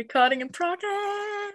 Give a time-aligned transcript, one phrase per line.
[0.00, 1.52] Recording in progress.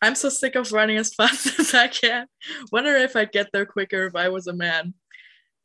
[0.00, 2.26] I'm so sick of running as fast as I can.
[2.72, 4.94] Wonder if I'd get there quicker if I was a man.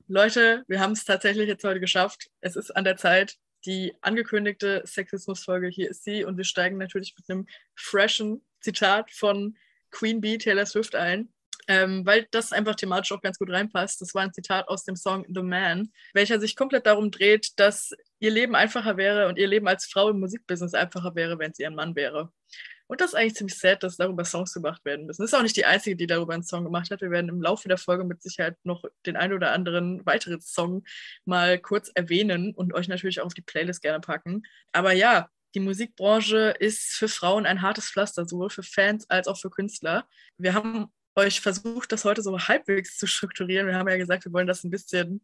[0.10, 2.30] Leute, wir haben es tatsächlich jetzt heute geschafft.
[2.42, 3.38] Es ist an der Zeit.
[3.66, 6.26] Die angekündigte Sexismusfolge, hier ist sie.
[6.26, 9.58] Und wir steigen natürlich mit einem freshen Zitat von
[9.90, 11.30] Queen Bee Taylor Swift ein.
[11.70, 14.02] Ähm, weil das einfach thematisch auch ganz gut reinpasst.
[14.02, 17.94] Das war ein Zitat aus dem Song The Man, welcher sich komplett darum dreht, dass
[18.20, 21.66] ihr Leben einfacher wäre und ihr Leben als Frau im Musikbusiness einfacher wäre, wenn sie
[21.66, 22.32] ein Mann wäre.
[22.88, 25.22] Und das ist eigentlich ziemlich sad, dass darüber Songs gemacht werden müssen.
[25.22, 27.02] Das ist auch nicht die einzige, die darüber einen Song gemacht hat.
[27.02, 30.86] Wir werden im Laufe der Folge mit Sicherheit noch den einen oder anderen weiteren Song
[31.26, 34.44] mal kurz erwähnen und euch natürlich auch auf die Playlist gerne packen.
[34.72, 39.38] Aber ja, die Musikbranche ist für Frauen ein hartes Pflaster, sowohl für Fans als auch
[39.38, 40.08] für Künstler.
[40.38, 43.68] Wir haben euch versucht, das heute so halbwegs zu strukturieren.
[43.68, 45.22] Wir haben ja gesagt, wir wollen das ein bisschen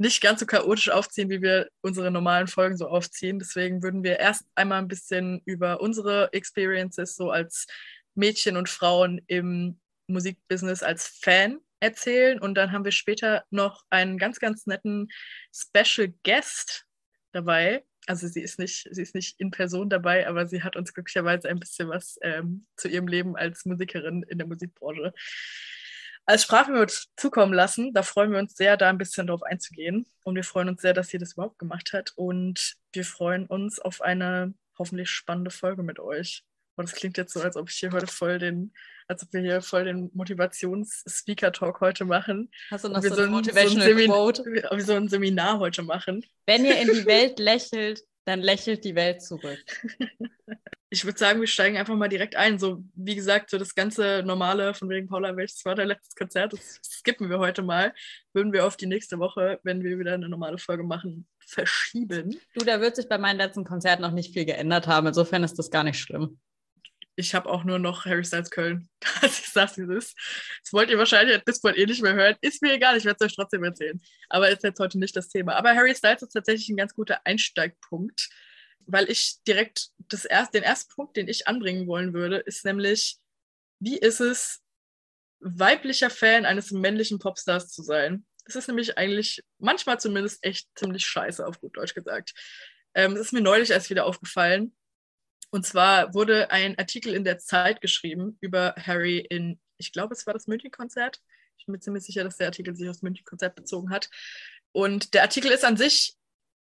[0.00, 3.38] nicht ganz so chaotisch aufziehen, wie wir unsere normalen Folgen so aufziehen.
[3.38, 7.66] Deswegen würden wir erst einmal ein bisschen über unsere Experiences so als
[8.14, 12.40] Mädchen und Frauen im Musikbusiness als Fan erzählen.
[12.40, 15.08] Und dann haben wir später noch einen ganz, ganz netten
[15.52, 16.86] Special Guest
[17.32, 20.94] dabei, also sie ist nicht, sie ist nicht in Person dabei, aber sie hat uns
[20.94, 25.12] glücklicherweise ein bisschen was ähm, zu ihrem Leben als Musikerin in der Musikbranche
[26.30, 26.86] als Sprachmemo
[27.16, 27.92] zukommen lassen.
[27.92, 30.06] Da freuen wir uns sehr, da ein bisschen drauf einzugehen.
[30.22, 32.12] Und wir freuen uns sehr, dass sie das überhaupt gemacht hat.
[32.14, 36.44] Und wir freuen uns auf eine hoffentlich spannende Folge mit euch.
[36.76, 38.72] Und das klingt jetzt so, als ob ich hier heute voll den,
[39.08, 42.50] als ob wir hier voll den Motivations-Speaker-Talk heute machen.
[42.70, 44.44] Hast du noch so, so ein Motivational so Quote?
[44.76, 46.24] Wie so ein Seminar heute machen.
[46.46, 49.64] Wenn ihr in die Welt lächelt, dann lächelt die Welt zurück.
[50.90, 52.58] ich würde sagen, wir steigen einfach mal direkt ein.
[52.58, 56.52] So, wie gesagt, so das ganze Normale von wegen Paula, welches war dein letztes Konzert?
[56.52, 57.94] Das skippen wir heute mal.
[58.32, 62.38] Würden wir auf die nächste Woche, wenn wir wieder eine normale Folge machen, verschieben.
[62.54, 65.06] Du, da wird sich bei meinen letzten Konzerten noch nicht viel geändert haben.
[65.06, 66.38] Insofern ist das gar nicht schlimm
[67.20, 68.88] ich habe auch nur noch Harry Styles Köln,
[69.22, 70.18] ich sage, wie es ist.
[70.62, 72.36] Das wollt ihr wahrscheinlich at this point eh nicht mehr hören.
[72.40, 74.00] Ist mir egal, ich werde es euch trotzdem erzählen.
[74.28, 75.54] Aber ist jetzt heute nicht das Thema.
[75.54, 78.28] Aber Harry Styles ist tatsächlich ein ganz guter Einsteigpunkt,
[78.86, 83.18] weil ich direkt das erst, den ersten Punkt, den ich anbringen wollen würde, ist nämlich,
[83.78, 84.62] wie ist es,
[85.40, 88.26] weiblicher Fan eines männlichen Popstars zu sein?
[88.46, 92.32] Das ist nämlich eigentlich manchmal zumindest echt ziemlich scheiße, auf gut Deutsch gesagt.
[92.94, 94.74] Ähm, es ist mir neulich erst wieder aufgefallen
[95.50, 100.26] und zwar wurde ein Artikel in der Zeit geschrieben über Harry in, ich glaube, es
[100.26, 101.20] war das München-Konzert.
[101.58, 104.08] Ich bin mir ziemlich sicher, dass der Artikel sich aufs München-Konzert bezogen hat.
[104.72, 106.14] Und der Artikel ist an sich,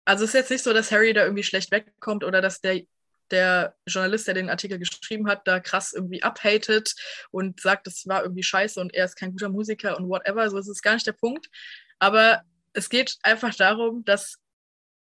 [0.05, 2.83] also es ist jetzt nicht so, dass Harry da irgendwie schlecht wegkommt oder dass der,
[3.29, 6.95] der Journalist, der den Artikel geschrieben hat, da krass irgendwie abhatet
[7.29, 10.49] und sagt, das war irgendwie scheiße und er ist kein guter Musiker und whatever.
[10.49, 11.49] So ist es gar nicht der Punkt.
[11.99, 14.37] Aber es geht einfach darum, dass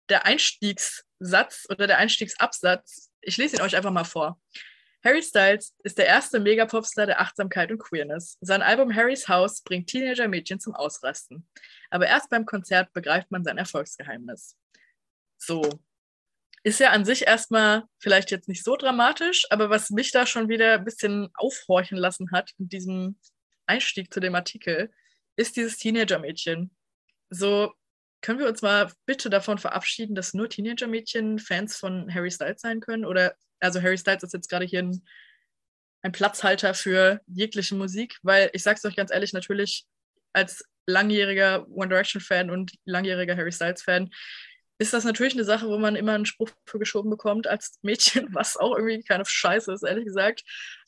[0.09, 4.39] der Einstiegssatz oder der Einstiegsabsatz ich lese ihn euch einfach mal vor.
[5.03, 8.37] Harry Styles ist der erste Megapopstar der Achtsamkeit und Queerness.
[8.41, 11.47] Sein Album Harry's House bringt Teenager-Mädchen zum Ausrasten.
[11.89, 14.57] Aber erst beim Konzert begreift man sein Erfolgsgeheimnis.
[15.37, 15.61] So.
[16.63, 20.49] Ist ja an sich erstmal vielleicht jetzt nicht so dramatisch, aber was mich da schon
[20.49, 23.17] wieder ein bisschen aufhorchen lassen hat in diesem
[23.65, 24.91] Einstieg zu dem Artikel,
[25.37, 26.75] ist dieses Teenager-Mädchen.
[27.29, 27.73] So,
[28.21, 32.79] können wir uns mal bitte davon verabschieden, dass nur Teenager-Mädchen Fans von Harry Styles sein
[32.79, 33.05] können?
[33.05, 35.03] Oder, also Harry Styles ist jetzt gerade hier ein,
[36.01, 39.85] ein Platzhalter für jegliche Musik, weil ich sag's euch ganz ehrlich, natürlich
[40.33, 44.09] als langjähriger One Direction-Fan und langjähriger Harry Styles-Fan
[44.79, 48.29] ist das natürlich eine Sache, wo man immer einen Spruch für geschoben bekommt als Mädchen,
[48.33, 50.43] was auch irgendwie keine Scheiße ist, ehrlich gesagt.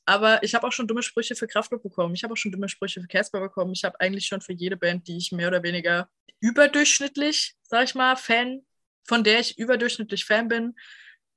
[0.05, 2.15] Aber ich habe auch schon dumme Sprüche für Kraftwerk bekommen.
[2.15, 3.73] Ich habe auch schon dumme Sprüche für Casper bekommen.
[3.73, 7.95] Ich habe eigentlich schon für jede Band, die ich mehr oder weniger überdurchschnittlich, sag ich
[7.95, 8.61] mal, Fan,
[9.07, 10.75] von der ich überdurchschnittlich Fan bin,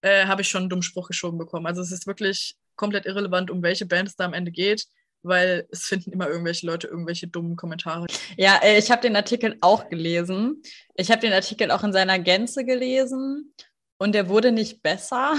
[0.00, 1.66] äh, habe ich schon einen dummen Spruch geschoben bekommen.
[1.66, 4.86] Also es ist wirklich komplett irrelevant, um welche Band es da am Ende geht,
[5.22, 8.06] weil es finden immer irgendwelche Leute irgendwelche dummen Kommentare.
[8.36, 10.62] Ja, äh, ich habe den Artikel auch gelesen.
[10.94, 13.54] Ich habe den Artikel auch in seiner Gänze gelesen
[13.98, 15.34] und der wurde nicht besser.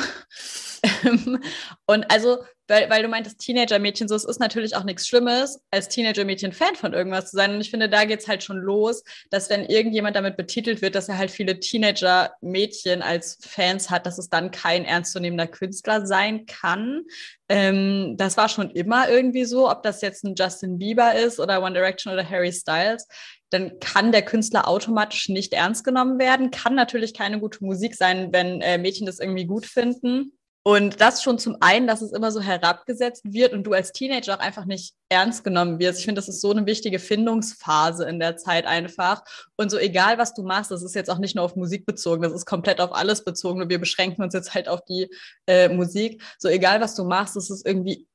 [1.86, 5.90] und also weil, weil du meintest Teenager-Mädchen, so es ist natürlich auch nichts Schlimmes, als
[5.90, 7.54] Teenager-Mädchen Fan von irgendwas zu sein.
[7.54, 10.96] Und ich finde, da geht es halt schon los, dass wenn irgendjemand damit betitelt wird,
[10.96, 16.46] dass er halt viele Teenager-Mädchen als Fans hat, dass es dann kein ernstzunehmender Künstler sein
[16.46, 17.04] kann.
[17.50, 21.62] Ähm, das war schon immer irgendwie so, ob das jetzt ein Justin Bieber ist oder
[21.62, 23.08] One Direction oder Harry Styles
[23.56, 26.52] dann kann der Künstler automatisch nicht ernst genommen werden.
[26.52, 30.35] Kann natürlich keine gute Musik sein, wenn äh, Mädchen das irgendwie gut finden.
[30.68, 34.34] Und das schon zum einen, dass es immer so herabgesetzt wird und du als Teenager
[34.34, 36.00] auch einfach nicht ernst genommen wirst.
[36.00, 39.24] Ich finde, das ist so eine wichtige Findungsphase in der Zeit einfach.
[39.58, 42.24] Und so egal, was du machst, das ist jetzt auch nicht nur auf Musik bezogen,
[42.24, 43.62] das ist komplett auf alles bezogen.
[43.62, 45.08] Und wir beschränken uns jetzt halt auf die
[45.46, 46.24] äh, Musik.
[46.40, 48.08] So egal, was du machst, das ist irgendwie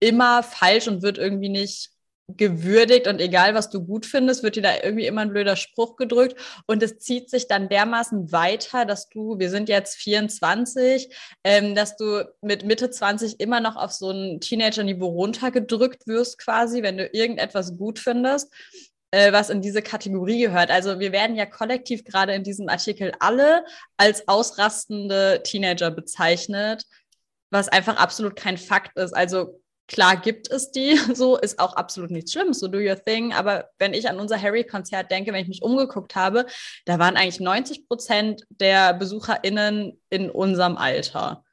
[0.00, 1.90] immer falsch und wird irgendwie nicht
[2.36, 5.96] gewürdigt und egal, was du gut findest, wird dir da irgendwie immer ein blöder Spruch
[5.96, 6.36] gedrückt
[6.66, 11.96] und es zieht sich dann dermaßen weiter, dass du, wir sind jetzt 24, ähm, dass
[11.96, 17.06] du mit Mitte 20 immer noch auf so ein Teenager-Niveau runtergedrückt wirst quasi, wenn du
[17.06, 18.52] irgendetwas gut findest
[19.10, 20.70] äh, was in diese Kategorie gehört.
[20.70, 23.64] Also wir werden ja kollektiv gerade in diesem Artikel alle
[23.96, 26.84] als ausrastende Teenager bezeichnet,
[27.50, 29.12] was einfach absolut kein Fakt ist.
[29.12, 29.59] Also
[29.90, 33.32] Klar gibt es die, so ist auch absolut nichts Schlimmes, so do your thing.
[33.32, 36.46] Aber wenn ich an unser Harry-Konzert denke, wenn ich mich umgeguckt habe,
[36.84, 41.44] da waren eigentlich 90 Prozent der BesucherInnen in unserem Alter.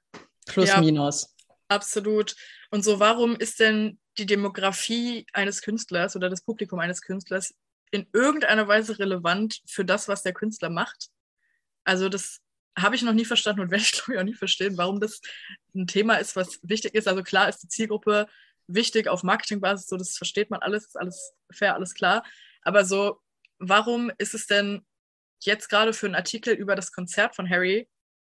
[0.46, 1.36] Plus, ja, minus.
[1.68, 2.36] Absolut.
[2.70, 7.56] Und so, warum ist denn die Demografie eines Künstlers oder das Publikum eines Künstlers
[7.90, 11.08] in irgendeiner Weise relevant für das, was der Künstler macht?
[11.86, 12.40] Also, das
[12.78, 15.22] habe ich noch nie verstanden und werde ich, glaube ich, auch nie verstehen, warum das
[15.76, 17.08] ein Thema ist, was wichtig ist.
[17.08, 18.28] Also klar ist die Zielgruppe
[18.68, 22.24] wichtig auf Marketingbasis, so das versteht man alles, ist alles fair, alles klar.
[22.62, 23.22] Aber so,
[23.60, 24.86] warum ist es denn
[25.42, 27.88] jetzt gerade für einen Artikel über das Konzert von Harry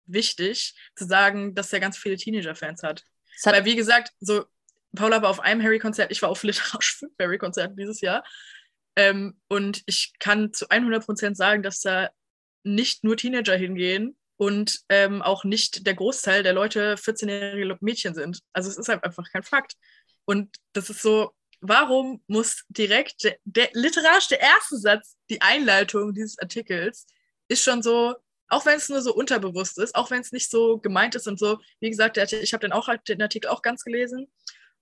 [0.07, 3.05] wichtig, zu sagen, dass er ganz viele Teenager-Fans hat?
[3.45, 3.55] hat?
[3.55, 4.45] Weil, wie gesagt, so,
[4.95, 8.25] Paula war auf einem Harry-Konzert, ich war auf literarisch fünf Harry-Konzerten dieses Jahr.
[8.97, 12.11] Ähm, und ich kann zu 100% sagen, dass da
[12.63, 18.41] nicht nur Teenager hingehen, und ähm, auch nicht der Großteil der Leute 14-jährige Mädchen sind.
[18.53, 19.75] Also es ist halt einfach kein Fakt.
[20.25, 26.13] Und das ist so, warum muss direkt der, der literarisch der erste Satz, die Einleitung
[26.13, 27.07] dieses Artikels,
[27.49, 28.15] ist schon so,
[28.49, 31.39] auch wenn es nur so unterbewusst ist, auch wenn es nicht so gemeint ist und
[31.39, 34.31] so, wie gesagt, ich habe den, auch, den Artikel auch ganz gelesen.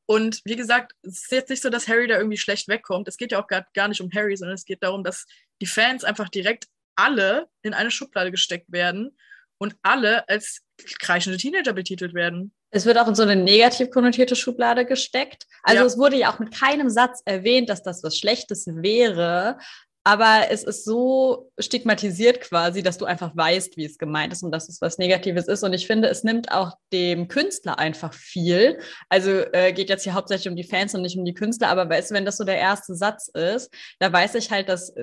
[0.06, 3.06] Und wie gesagt, es ist jetzt nicht so, dass Harry da irgendwie schlecht wegkommt.
[3.06, 5.26] Es geht ja auch gar, gar nicht um Harry, sondern es geht darum, dass
[5.60, 9.16] die Fans einfach direkt alle in eine Schublade gesteckt werden
[9.60, 10.62] und alle als
[10.98, 12.52] kreischende Teenager betitelt werden.
[12.70, 15.46] Es wird auch in so eine negativ konnotierte Schublade gesteckt.
[15.62, 15.86] Also ja.
[15.86, 19.58] es wurde ja auch mit keinem Satz erwähnt, dass das was Schlechtes wäre.
[20.02, 24.50] Aber es ist so stigmatisiert quasi, dass du einfach weißt, wie es gemeint ist und
[24.50, 25.62] dass es was Negatives ist.
[25.62, 28.78] Und ich finde, es nimmt auch dem Künstler einfach viel.
[29.10, 31.68] Also äh, geht jetzt hier hauptsächlich um die Fans und nicht um die Künstler.
[31.68, 34.94] Aber weißt du, wenn das so der erste Satz ist, da weiß ich halt, dass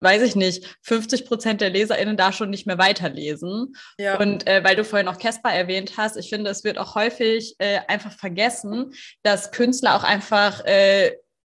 [0.00, 3.74] weiß ich nicht, 50 Prozent der LeserInnen da schon nicht mehr weiterlesen.
[3.98, 4.18] Ja.
[4.18, 7.54] Und äh, weil du vorhin auch Casper erwähnt hast, ich finde, es wird auch häufig
[7.58, 8.92] äh, einfach vergessen,
[9.22, 11.12] dass Künstler auch einfach äh,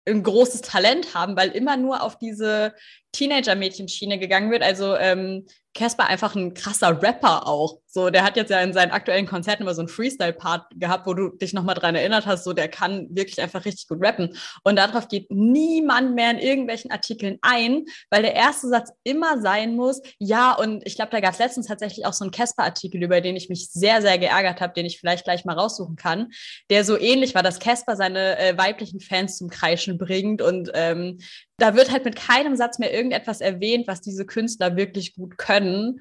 [0.09, 2.75] ein großes Talent haben, weil immer nur auf diese
[3.13, 4.63] Teenager-Mädchenschiene gegangen wird.
[4.63, 5.47] Also ähm,
[5.77, 7.79] Casper einfach ein krasser Rapper auch.
[7.87, 11.15] So, der hat jetzt ja in seinen aktuellen Konzerten immer so einen Freestyle-Part gehabt, wo
[11.15, 14.37] du dich nochmal dran erinnert hast, so der kann wirklich einfach richtig gut rappen.
[14.65, 19.77] Und darauf geht niemand mehr in irgendwelchen Artikeln ein, weil der erste Satz immer sein
[19.77, 23.21] muss, ja, und ich glaube, da gab es letztens tatsächlich auch so einen Casper-Artikel, über
[23.21, 26.33] den ich mich sehr, sehr geärgert habe, den ich vielleicht gleich mal raussuchen kann,
[26.71, 31.19] der so ähnlich war, dass Casper seine äh, weiblichen Fans zum Kreischen bringt und ähm,
[31.59, 36.01] da wird halt mit keinem Satz mehr irgendetwas erwähnt, was diese Künstler wirklich gut können,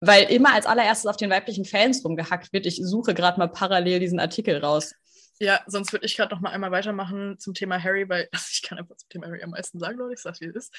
[0.00, 2.66] weil immer als allererstes auf den weiblichen Fans rumgehackt wird.
[2.66, 4.94] Ich suche gerade mal parallel diesen Artikel raus.
[5.38, 8.62] Ja, sonst würde ich gerade noch mal einmal weitermachen zum Thema Harry, weil also ich
[8.62, 10.74] kann einfach zum Thema Harry am meisten sagen, Leute, ich sag, wie es ist.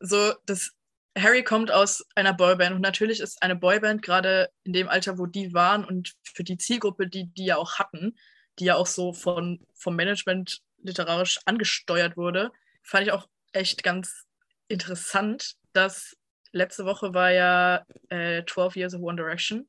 [0.00, 0.72] So, das
[1.18, 5.26] Harry kommt aus einer Boyband und natürlich ist eine Boyband gerade in dem Alter, wo
[5.26, 8.16] die waren und für die Zielgruppe, die die ja auch hatten,
[8.58, 12.52] die ja auch so von, vom Management literarisch angesteuert wurde,
[12.82, 14.24] fand ich auch echt ganz
[14.68, 16.16] interessant, dass
[16.52, 19.68] letzte Woche war ja äh, 12 Years of One Direction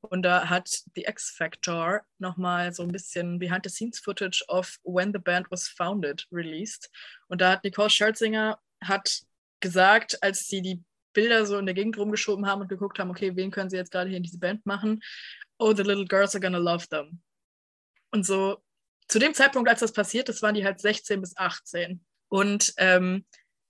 [0.00, 5.50] und da hat The X Factor nochmal so ein bisschen Behind-the-Scenes-Footage of When the Band
[5.50, 6.90] was founded released.
[7.26, 9.22] Und da hat Nicole Scherzinger hat
[9.60, 13.34] gesagt, als sie die Bilder so in der Gegend rumgeschoben haben und geguckt haben, okay,
[13.34, 15.02] wen können sie jetzt gerade hier in diese Band machen?
[15.58, 17.20] Oh, the little girls are gonna love them.
[18.12, 18.62] Und so
[19.08, 22.04] zu dem Zeitpunkt, als das passiert, das waren die halt 16 bis 18.
[22.28, 23.24] Und ähm,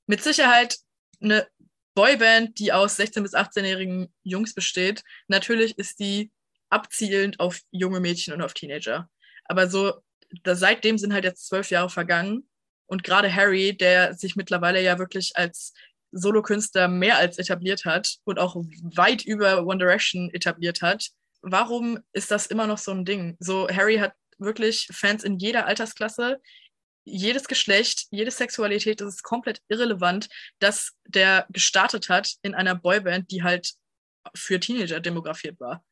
[0.06, 0.76] mit Sicherheit
[1.20, 1.46] eine
[1.94, 6.30] Boyband, die aus 16- bis 18-jährigen Jungs besteht, natürlich ist die
[6.70, 9.08] abzielend auf junge Mädchen und auf Teenager.
[9.44, 9.94] Aber so,
[10.42, 12.48] da, seitdem sind halt jetzt zwölf Jahre vergangen.
[12.86, 15.72] Und gerade Harry, der sich mittlerweile ja wirklich als
[16.12, 18.56] Solokünstler mehr als etabliert hat und auch
[18.94, 21.10] weit über One Direction etabliert hat,
[21.42, 23.36] warum ist das immer noch so ein Ding?
[23.40, 26.40] So, Harry hat wirklich Fans in jeder Altersklasse
[27.08, 33.30] jedes Geschlecht, jede Sexualität, das ist komplett irrelevant, dass der gestartet hat in einer Boyband,
[33.30, 33.74] die halt
[34.34, 35.84] für Teenager demografiert war.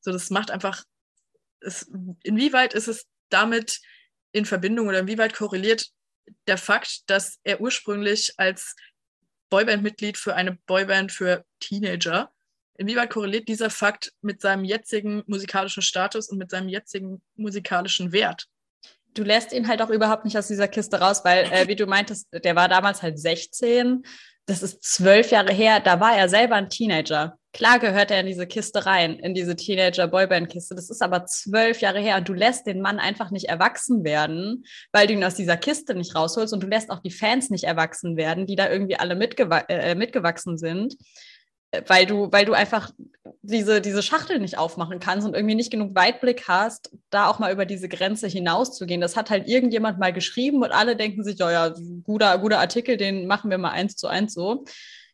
[0.00, 0.84] So, das macht einfach
[1.60, 1.90] es,
[2.22, 3.80] inwieweit ist es damit
[4.32, 5.90] in Verbindung oder inwieweit korreliert
[6.46, 8.74] der Fakt, dass er ursprünglich als
[9.50, 12.32] Boyband-Mitglied für eine Boyband für Teenager,
[12.74, 18.48] inwieweit korreliert dieser Fakt mit seinem jetzigen musikalischen Status und mit seinem jetzigen musikalischen Wert?
[19.14, 21.86] Du lässt ihn halt auch überhaupt nicht aus dieser Kiste raus, weil, äh, wie du
[21.86, 24.02] meintest, der war damals halt 16
[24.46, 27.38] das ist zwölf Jahre her, da war er selber ein Teenager.
[27.52, 30.74] Klar gehört er in diese Kiste rein, in diese Teenager-Boyband-Kiste.
[30.74, 34.64] Das ist aber zwölf Jahre her und du lässt den Mann einfach nicht erwachsen werden,
[34.90, 37.64] weil du ihn aus dieser Kiste nicht rausholst und du lässt auch die Fans nicht
[37.64, 40.96] erwachsen werden, die da irgendwie alle mitgew äh, mitgewachsen sind
[41.86, 42.90] weil du, weil du einfach
[43.42, 47.52] diese, diese Schachtel nicht aufmachen kannst und irgendwie nicht genug Weitblick hast, da auch mal
[47.52, 49.00] über diese Grenze hinauszugehen.
[49.00, 51.74] Das hat halt irgendjemand mal geschrieben und alle denken sich, ja, ja,
[52.04, 54.64] guter, guter Artikel, den machen wir mal eins zu eins so.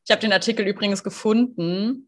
[0.05, 2.08] Ich habe den Artikel übrigens gefunden.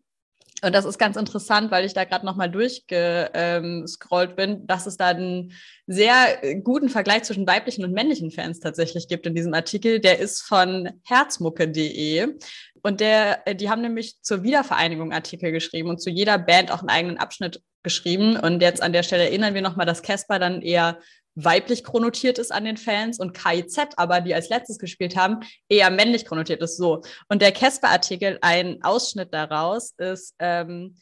[0.63, 5.09] Und das ist ganz interessant, weil ich da gerade nochmal durchgescrollt bin, dass es da
[5.09, 5.53] einen
[5.87, 10.01] sehr guten Vergleich zwischen weiblichen und männlichen Fans tatsächlich gibt in diesem Artikel.
[10.01, 12.37] Der ist von herzmucke.de.
[12.83, 16.81] Und der, äh, die haben nämlich zur Wiedervereinigung Artikel geschrieben und zu jeder Band auch
[16.81, 18.37] einen eigenen Abschnitt geschrieben.
[18.37, 20.99] Und jetzt an der Stelle erinnern wir nochmal, dass Casper dann eher
[21.45, 25.91] weiblich konnotiert ist an den Fans und KIZ aber, die als letztes gespielt haben, eher
[25.91, 26.77] männlich konnotiert ist.
[26.77, 27.03] So.
[27.29, 30.97] Und der Casper-Artikel, ein Ausschnitt daraus, ist, ähm,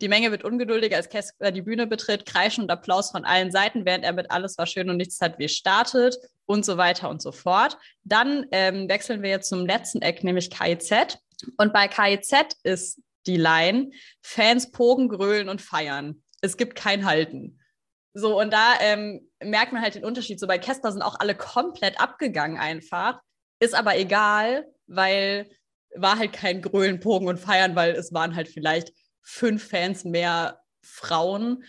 [0.00, 3.84] die Menge wird ungeduldiger, als Casper die Bühne betritt, Kreischen und Applaus von allen Seiten,
[3.84, 6.16] während er mit Alles war schön und nichts hat wie startet
[6.46, 7.76] und so weiter und so fort.
[8.04, 11.18] Dann ähm, wechseln wir jetzt zum letzten Eck, nämlich KIZ.
[11.56, 13.90] Und bei KIZ ist die Line,
[14.22, 16.22] Fans pogen, grölen und feiern.
[16.40, 17.58] Es gibt kein Halten.
[18.14, 20.40] So, und da ähm, merkt man halt den Unterschied.
[20.40, 23.20] So bei Casper sind auch alle komplett abgegangen einfach.
[23.60, 25.48] Ist aber egal, weil
[25.94, 30.60] war halt kein Grölen, Pogen und Feiern, weil es waren halt vielleicht fünf Fans mehr
[30.82, 31.64] Frauen.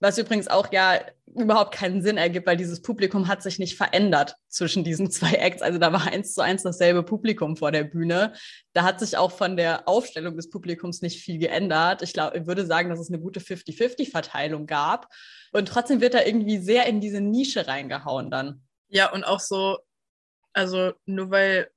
[0.00, 1.00] Was übrigens auch ja
[1.34, 5.60] überhaupt keinen Sinn ergibt, weil dieses Publikum hat sich nicht verändert zwischen diesen zwei Acts.
[5.60, 8.32] Also da war eins zu eins dasselbe Publikum vor der Bühne.
[8.72, 12.02] Da hat sich auch von der Aufstellung des Publikums nicht viel geändert.
[12.02, 15.08] Ich glaube, ich würde sagen, dass es eine gute 50-50-Verteilung gab.
[15.52, 18.62] Und trotzdem wird da irgendwie sehr in diese Nische reingehauen dann.
[18.88, 19.78] Ja, und auch so,
[20.52, 21.70] also nur weil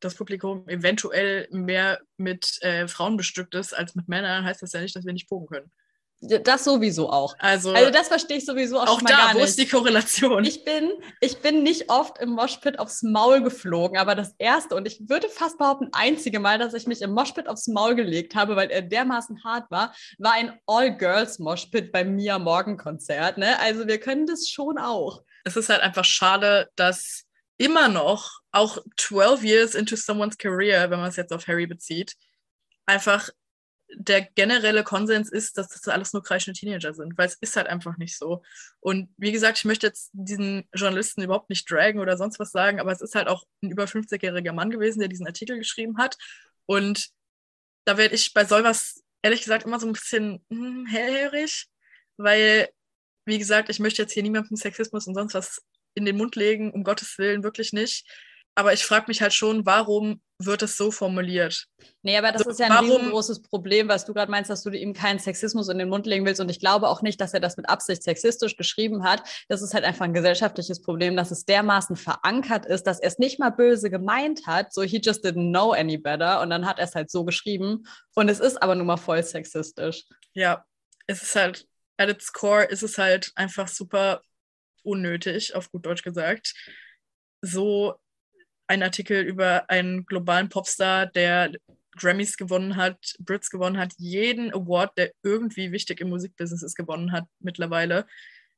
[0.00, 4.80] das Publikum eventuell mehr mit äh, Frauen bestückt ist als mit Männern, heißt das ja
[4.80, 5.72] nicht, dass wir nicht pogen können.
[6.20, 7.36] Das sowieso auch.
[7.38, 9.50] Also, also das verstehe ich sowieso auch, auch da, gar wo nicht.
[9.50, 10.44] ist die Korrelation?
[10.44, 14.86] Ich bin, ich bin nicht oft im Moshpit aufs Maul geflogen, aber das erste und
[14.86, 18.56] ich würde fast behaupten, einzige Mal, dass ich mich im Moshpit aufs Maul gelegt habe,
[18.56, 23.38] weil er dermaßen hart war, war ein All-Girls-Moshpit beim Mia Morgan-Konzert.
[23.38, 23.56] Ne?
[23.60, 25.22] Also wir können das schon auch.
[25.44, 27.26] Es ist halt einfach schade, dass
[27.58, 32.14] immer noch, auch 12 years into someone's career, wenn man es jetzt auf Harry bezieht,
[32.86, 33.30] einfach
[33.94, 37.66] der generelle Konsens ist, dass das alles nur kreischende Teenager sind, weil es ist halt
[37.66, 38.42] einfach nicht so.
[38.80, 42.80] Und wie gesagt, ich möchte jetzt diesen Journalisten überhaupt nicht dragen oder sonst was sagen,
[42.80, 46.16] aber es ist halt auch ein über 50-jähriger Mann gewesen, der diesen Artikel geschrieben hat.
[46.66, 47.08] Und
[47.86, 51.66] da werde ich bei Solvers ehrlich gesagt immer so ein bisschen hm, hellhörig,
[52.18, 52.68] weil,
[53.24, 55.62] wie gesagt, ich möchte jetzt hier niemandem Sexismus und sonst was
[55.94, 58.06] in den Mund legen, um Gottes Willen, wirklich nicht.
[58.54, 61.66] Aber ich frage mich halt schon, warum wird es so formuliert?
[62.02, 64.62] Nee, aber das also, ist ja ein warum, riesengroßes Problem, was du gerade meinst, dass
[64.62, 66.40] du ihm keinen Sexismus in den Mund legen willst.
[66.40, 69.22] Und ich glaube auch nicht, dass er das mit Absicht sexistisch geschrieben hat.
[69.48, 73.18] Das ist halt einfach ein gesellschaftliches Problem, dass es dermaßen verankert ist, dass er es
[73.18, 74.72] nicht mal böse gemeint hat.
[74.72, 76.40] So, he just didn't know any better.
[76.40, 77.84] Und dann hat er es halt so geschrieben.
[78.14, 80.04] Und es ist aber nun mal voll sexistisch.
[80.34, 80.64] Ja,
[81.08, 81.66] es ist halt,
[81.96, 84.22] at its core ist es halt einfach super
[84.84, 86.54] unnötig, auf gut Deutsch gesagt,
[87.42, 87.96] so
[88.68, 91.52] ein Artikel über einen globalen Popstar, der
[91.96, 97.12] Grammys gewonnen hat, Brits gewonnen hat, jeden Award, der irgendwie wichtig im Musikbusiness ist, gewonnen
[97.12, 98.06] hat mittlerweile.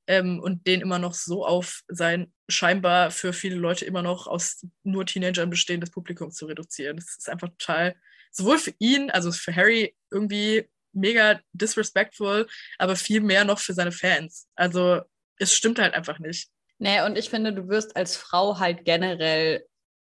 [0.07, 4.67] Ähm, und den immer noch so auf sein scheinbar für viele Leute immer noch aus
[4.83, 6.97] nur Teenagern bestehendes Publikum zu reduzieren.
[6.97, 7.95] Das ist einfach total,
[8.31, 12.49] sowohl für ihn, also für Harry irgendwie mega disrespectful,
[12.79, 14.49] aber viel mehr noch für seine Fans.
[14.57, 15.03] Also
[15.39, 16.51] es stimmt halt einfach nicht.
[16.79, 19.67] Nee, und ich finde, du wirst als Frau halt generell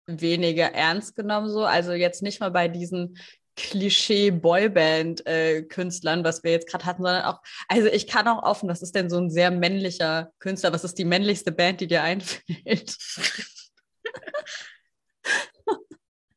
[0.07, 1.65] weniger ernst genommen so.
[1.65, 3.17] Also jetzt nicht mal bei diesen
[3.57, 8.95] Klischee-Boyband-Künstlern, was wir jetzt gerade hatten, sondern auch, also ich kann auch offen, was ist
[8.95, 10.73] denn so ein sehr männlicher Künstler?
[10.73, 12.43] Was ist die männlichste Band, die dir einfällt?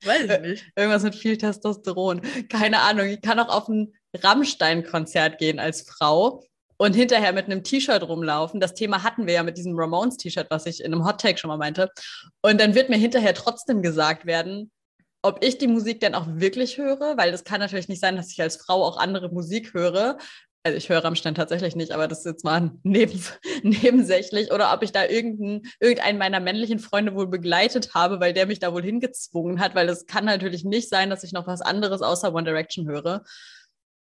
[0.03, 0.65] Weiß ich nicht.
[0.77, 2.23] Irgendwas mit viel Testosteron.
[2.49, 3.07] Keine Ahnung.
[3.07, 6.43] Ich kann auch auf ein Rammstein-Konzert gehen als Frau
[6.81, 8.59] und hinterher mit einem T-Shirt rumlaufen.
[8.59, 11.49] Das Thema hatten wir ja mit diesem Ramones-T-Shirt, was ich in einem Hot Take schon
[11.49, 11.91] mal meinte.
[12.41, 14.71] Und dann wird mir hinterher trotzdem gesagt werden,
[15.21, 18.33] ob ich die Musik denn auch wirklich höre, weil das kann natürlich nicht sein, dass
[18.33, 20.17] ich als Frau auch andere Musik höre.
[20.63, 23.23] also ich höre Rammstein tatsächlich nicht, aber das ist jetzt mal neben,
[23.63, 28.47] nebensächlich, oder ob ich da irgendeinen, irgendeinen meiner männlichen Freunde wohl begleitet habe, weil der
[28.47, 31.61] mich da wohl hingezwungen hat, weil es kann natürlich nicht sein, dass ich noch was
[31.61, 33.23] anderes außer One Direction höre.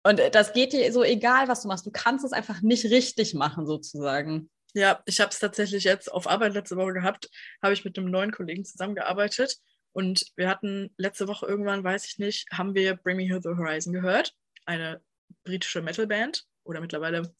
[0.08, 1.84] Und das geht dir so egal, was du machst.
[1.84, 4.48] Du kannst es einfach nicht richtig machen, sozusagen.
[4.72, 7.28] Ja, ich habe es tatsächlich jetzt auf Arbeit letzte Woche gehabt,
[7.62, 9.58] habe ich mit einem neuen Kollegen zusammengearbeitet
[9.92, 13.50] und wir hatten letzte Woche irgendwann, weiß ich nicht, haben wir Bring Me Here the
[13.50, 14.32] Horizon gehört,
[14.64, 15.02] eine
[15.44, 17.34] britische Metalband oder mittlerweile,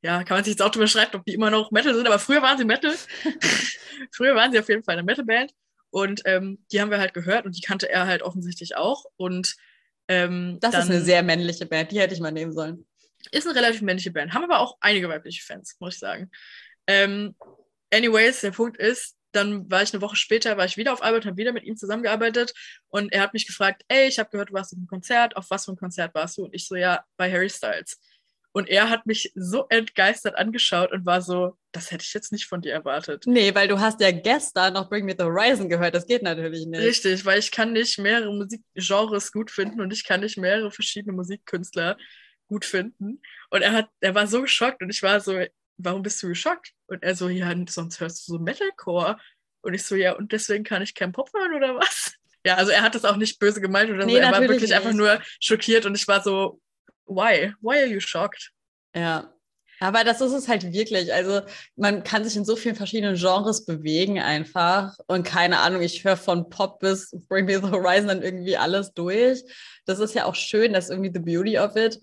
[0.00, 2.18] ja, kann man sich jetzt auch drüber schreiben, ob die immer noch Metal sind, aber
[2.18, 2.94] früher waren sie Metal.
[4.12, 5.52] früher waren sie auf jeden Fall eine Metalband
[5.90, 9.56] und ähm, die haben wir halt gehört und die kannte er halt offensichtlich auch und
[10.08, 12.86] ähm, das ist eine sehr männliche Band, die hätte ich mal nehmen sollen.
[13.30, 16.30] Ist eine relativ männliche Band, haben aber auch einige weibliche Fans, muss ich sagen.
[16.86, 17.34] Ähm,
[17.90, 21.26] anyways, der Punkt ist, dann war ich eine Woche später, war ich wieder auf Arbeit,
[21.26, 22.52] habe wieder mit ihm zusammengearbeitet
[22.88, 25.50] und er hat mich gefragt, ey, ich habe gehört, du warst auf einem Konzert, auf
[25.50, 26.44] was für ein Konzert warst du?
[26.44, 27.98] Und ich so, ja, bei Harry Styles.
[28.56, 32.46] Und er hat mich so entgeistert angeschaut und war so, das hätte ich jetzt nicht
[32.46, 33.24] von dir erwartet.
[33.26, 36.64] Nee, weil du hast ja gestern noch Bring Me the Horizon gehört, das geht natürlich
[36.64, 36.80] nicht.
[36.80, 41.16] Richtig, weil ich kann nicht mehrere Musikgenres gut finden und ich kann nicht mehrere verschiedene
[41.16, 41.96] Musikkünstler
[42.46, 43.20] gut finden.
[43.50, 45.36] Und er hat, er war so geschockt und ich war so,
[45.76, 46.70] warum bist du geschockt?
[46.86, 49.18] Und er so, ja, sonst hörst du so Metalcore.
[49.62, 52.14] Und ich so, ja, und deswegen kann ich kein Pop hören oder was?
[52.46, 54.18] Ja, also er hat das auch nicht böse gemeint oder nee, so.
[54.18, 54.74] Er war wirklich nicht.
[54.74, 56.60] einfach nur schockiert und ich war so,
[57.06, 57.52] why?
[57.60, 58.52] Why are you shocked?
[58.94, 59.30] Ja.
[59.80, 61.12] Aber das ist es halt wirklich.
[61.12, 61.42] Also
[61.76, 64.96] man kann sich in so vielen verschiedenen Genres bewegen einfach.
[65.08, 68.92] Und keine Ahnung, ich höre von Pop bis Bring Me the Horizon dann irgendwie alles
[68.92, 69.42] durch.
[69.84, 72.00] Das ist ja auch schön, das ist irgendwie the beauty of it.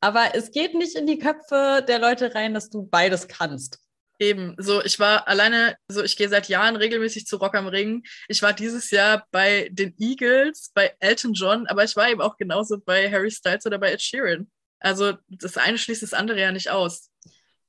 [0.00, 3.80] Aber es geht nicht in die Köpfe der Leute rein, dass du beides kannst.
[4.20, 8.02] Eben, so ich war alleine, so ich gehe seit Jahren regelmäßig zu Rock am Ring.
[8.26, 12.36] Ich war dieses Jahr bei den Eagles, bei Elton John, aber ich war eben auch
[12.36, 14.50] genauso bei Harry Styles oder bei Ed Sheeran.
[14.80, 17.07] Also das eine schließt das andere ja nicht aus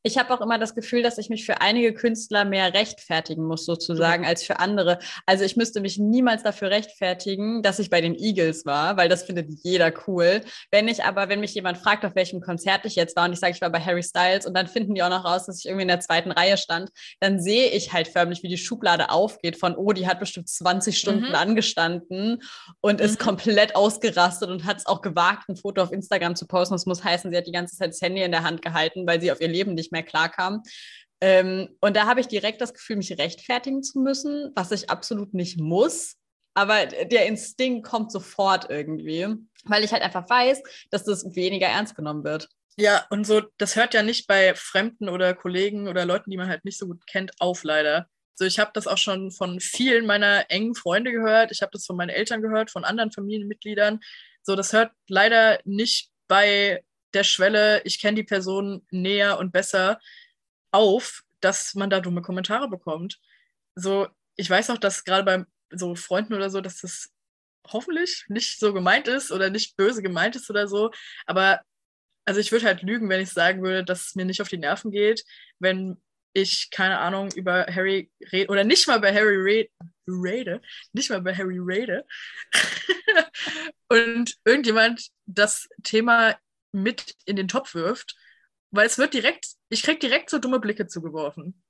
[0.03, 3.65] ich habe auch immer das Gefühl, dass ich mich für einige Künstler mehr rechtfertigen muss,
[3.65, 4.99] sozusagen, als für andere.
[5.25, 9.23] Also ich müsste mich niemals dafür rechtfertigen, dass ich bei den Eagles war, weil das
[9.23, 10.41] findet jeder cool.
[10.71, 13.39] Wenn ich aber, wenn mich jemand fragt, auf welchem Konzert ich jetzt war und ich
[13.39, 15.65] sage, ich war bei Harry Styles und dann finden die auch noch raus, dass ich
[15.65, 16.89] irgendwie in der zweiten Reihe stand,
[17.19, 20.97] dann sehe ich halt förmlich, wie die Schublade aufgeht von, oh, die hat bestimmt 20
[20.97, 21.35] Stunden mhm.
[21.35, 22.41] angestanden
[22.79, 23.05] und mhm.
[23.05, 26.73] ist komplett ausgerastet und hat es auch gewagt, ein Foto auf Instagram zu posten.
[26.75, 29.19] Das muss heißen, sie hat die ganze Zeit das Handy in der Hand gehalten, weil
[29.19, 30.63] sie auf ihr Leben nicht nicht mehr klarkam.
[31.21, 35.33] Ähm, und da habe ich direkt das Gefühl, mich rechtfertigen zu müssen, was ich absolut
[35.33, 36.15] nicht muss.
[36.53, 39.27] Aber der Instinkt kommt sofort irgendwie,
[39.65, 42.49] weil ich halt einfach weiß, dass das weniger ernst genommen wird.
[42.77, 46.47] Ja, und so, das hört ja nicht bei Fremden oder Kollegen oder Leuten, die man
[46.47, 48.07] halt nicht so gut kennt, auf, leider.
[48.35, 51.51] So, ich habe das auch schon von vielen meiner engen Freunde gehört.
[51.51, 53.99] Ich habe das von meinen Eltern gehört, von anderen Familienmitgliedern.
[54.43, 59.99] So, das hört leider nicht bei der Schwelle, ich kenne die Person näher und besser
[60.71, 63.19] auf, dass man da dumme Kommentare bekommt.
[63.75, 67.11] So, ich weiß auch, dass gerade bei so Freunden oder so, dass das
[67.67, 70.91] hoffentlich nicht so gemeint ist oder nicht böse gemeint ist oder so.
[71.25, 71.61] Aber
[72.25, 74.57] also ich würde halt lügen, wenn ich sagen würde, dass es mir nicht auf die
[74.57, 75.23] Nerven geht,
[75.59, 76.01] wenn
[76.33, 79.69] ich, keine Ahnung, über Harry rede oder nicht mal bei Harry
[80.07, 80.61] rede,
[80.93, 82.05] nicht mal bei Harry rede
[83.87, 86.37] und irgendjemand das Thema
[86.71, 88.15] mit in den Topf wirft,
[88.71, 91.61] weil es wird direkt, ich krieg direkt so dumme Blicke zugeworfen.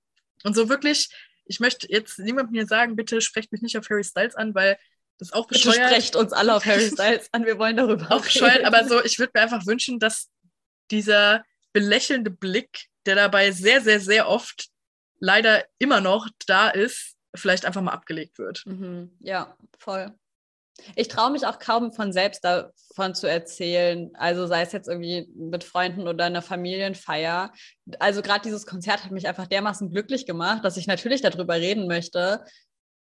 [0.44, 1.10] Und so wirklich,
[1.46, 4.78] ich möchte jetzt niemandem hier sagen, bitte sprecht mich nicht auf Harry Styles an, weil
[5.18, 5.76] das ist auch bescheuert.
[5.76, 9.04] Bitte sprecht uns alle auf Harry Styles an, wir wollen darüber Auch bescheuert, aber so,
[9.04, 10.30] ich würde mir einfach wünschen, dass
[10.92, 14.70] dieser belächelnde Blick, der dabei sehr, sehr, sehr oft
[15.20, 18.66] leider immer noch da ist, vielleicht einfach mal abgelegt wird.
[18.66, 19.12] Mhm.
[19.20, 20.14] Ja, voll.
[20.96, 24.10] Ich traue mich auch kaum von selbst davon zu erzählen.
[24.16, 27.52] Also sei es jetzt irgendwie mit Freunden oder einer Familienfeier.
[28.00, 31.88] Also gerade dieses Konzert hat mich einfach dermaßen glücklich gemacht, dass ich natürlich darüber reden
[31.88, 32.44] möchte.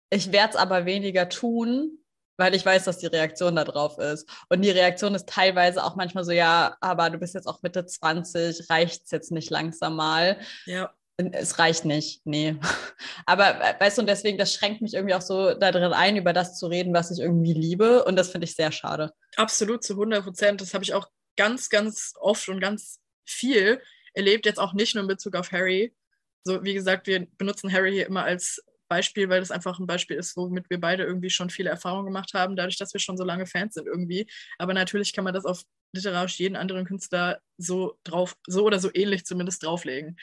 [0.10, 2.00] Ich werde es aber weniger tun,
[2.38, 4.30] weil ich weiß, dass die Reaktion darauf ist.
[4.50, 7.86] Und die Reaktion ist teilweise auch manchmal so, ja, aber du bist jetzt auch Mitte
[7.86, 10.40] 20, reicht es jetzt nicht langsam mal?
[10.66, 10.94] Ja.
[11.18, 12.56] Es reicht nicht, nee.
[13.26, 16.60] Aber weißt du, und deswegen, das schränkt mich irgendwie auch so darin ein, über das
[16.60, 18.06] zu reden, was ich irgendwie liebe.
[18.06, 19.14] Und das finde ich sehr schade.
[19.36, 20.62] Absolut, zu 100 Prozent.
[20.62, 23.82] Das habe ich auch ganz, ganz oft und ganz viel
[24.14, 24.46] erlebt.
[24.46, 25.96] Jetzt auch nicht nur in Bezug auf Harry.
[26.44, 30.18] So, wie gesagt, wir benutzen Harry hier immer als Beispiel, weil das einfach ein Beispiel
[30.18, 33.26] ist, womit wir beide irgendwie schon viele Erfahrungen gemacht haben, dadurch, dass wir schon so
[33.26, 34.28] lange Fans sind irgendwie.
[34.60, 38.90] Aber natürlich kann man das auf literarisch jeden anderen Künstler so drauf, so oder so
[38.94, 40.16] ähnlich zumindest drauflegen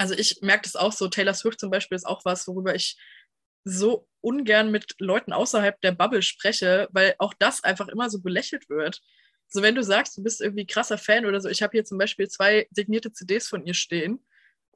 [0.00, 2.96] also ich merke das auch so, Taylor Swift zum Beispiel ist auch was, worüber ich
[3.64, 8.70] so ungern mit Leuten außerhalb der Bubble spreche, weil auch das einfach immer so belächelt
[8.70, 9.02] wird.
[9.48, 11.98] So, wenn du sagst, du bist irgendwie krasser Fan oder so, ich habe hier zum
[11.98, 14.24] Beispiel zwei signierte CDs von ihr stehen,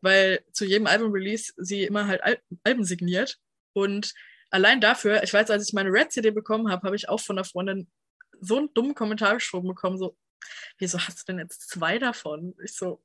[0.03, 3.39] weil zu jedem Album-Release sie immer halt Al Alben signiert.
[3.73, 4.13] Und
[4.51, 7.47] allein dafür, ich weiß, als ich meine Red-CD bekommen habe, habe ich auch von einer
[7.47, 7.91] Freundin
[8.43, 10.19] so einen dummen Kommentar geschoben bekommen, so,
[10.77, 12.55] wieso hast du denn jetzt zwei davon?
[12.63, 13.03] Ich so,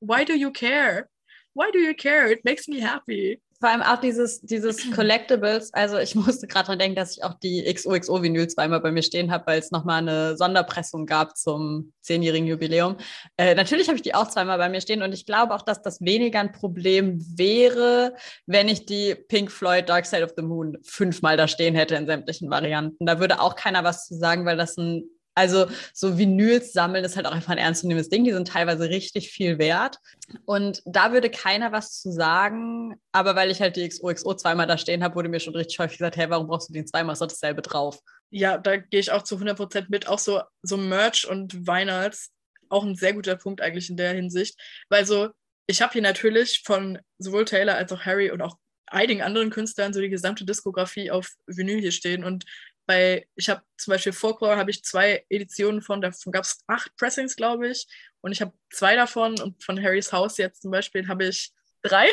[0.00, 1.10] why do you care?
[1.54, 2.30] Why do you care?
[2.30, 5.72] It makes me happy vor allem auch dieses, dieses Collectibles.
[5.72, 9.30] Also ich musste gerade dran denken, dass ich auch die XOXO-Vinyl zweimal bei mir stehen
[9.30, 12.96] habe, weil es nochmal eine Sonderpressung gab zum zehnjährigen Jubiläum.
[13.36, 15.80] Äh, natürlich habe ich die auch zweimal bei mir stehen und ich glaube auch, dass
[15.80, 20.78] das weniger ein Problem wäre, wenn ich die Pink Floyd Dark Side of the Moon
[20.82, 23.06] fünfmal da stehen hätte in sämtlichen Varianten.
[23.06, 27.16] Da würde auch keiner was zu sagen, weil das ein also so Vinyls sammeln ist
[27.16, 28.24] halt auch einfach ein ernstzunehmendes Ding.
[28.24, 29.98] Die sind teilweise richtig viel wert.
[30.44, 32.96] Und da würde keiner was zu sagen.
[33.12, 35.98] Aber weil ich halt die XOXO zweimal da stehen habe, wurde mir schon richtig häufig
[35.98, 37.14] gesagt, hey, warum brauchst du den zweimal?
[37.14, 38.00] Ist doch dasselbe drauf.
[38.30, 40.06] Ja, da gehe ich auch zu 100% mit.
[40.06, 42.30] Auch so, so Merch und Vinyls,
[42.68, 44.58] auch ein sehr guter Punkt eigentlich in der Hinsicht.
[44.88, 45.30] Weil so,
[45.66, 49.92] ich habe hier natürlich von sowohl Taylor als auch Harry und auch einigen anderen Künstlern
[49.92, 52.24] so die gesamte Diskografie auf Vinyl hier stehen.
[52.24, 52.44] Und
[52.86, 56.94] bei, ich habe zum Beispiel Folklore, habe ich zwei Editionen von, davon gab es acht
[56.96, 57.86] Pressings, glaube ich.
[58.20, 62.08] Und ich habe zwei davon und von Harrys Haus jetzt zum Beispiel habe ich drei,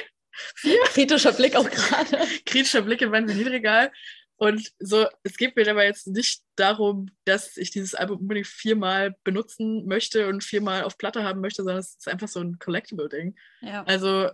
[0.56, 0.80] vier.
[0.86, 2.18] Kritischer Blick auch gerade.
[2.46, 3.92] Kritischer Blick in mein Vinylregal.
[4.40, 9.16] Und so, es geht mir aber jetzt nicht darum, dass ich dieses Album unbedingt viermal
[9.26, 13.36] benutzen möchte und viermal auf Platte haben möchte, sondern es ist einfach so ein Collectible-Ding.
[13.60, 13.84] Ja.
[13.84, 14.30] Also,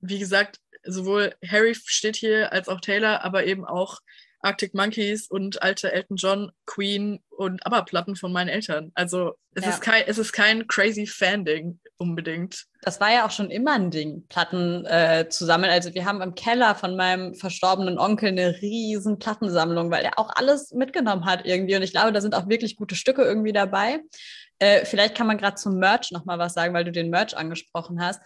[0.00, 4.00] wie gesagt, sowohl Harry steht hier als auch Taylor, aber eben auch
[4.42, 8.92] Arctic Monkeys und alte Elton John, Queen und ABBA-Platten von meinen Eltern.
[8.94, 9.70] Also es, ja.
[9.70, 12.66] ist kein, es ist kein crazy Fan-Ding unbedingt.
[12.82, 15.70] Das war ja auch schon immer ein Ding, Platten äh, zu sammeln.
[15.70, 20.30] Also wir haben im Keller von meinem verstorbenen Onkel eine riesen Plattensammlung, weil er auch
[20.34, 21.76] alles mitgenommen hat irgendwie.
[21.76, 24.00] Und ich glaube, da sind auch wirklich gute Stücke irgendwie dabei.
[24.58, 28.00] Äh, vielleicht kann man gerade zum Merch nochmal was sagen, weil du den Merch angesprochen
[28.00, 28.20] hast.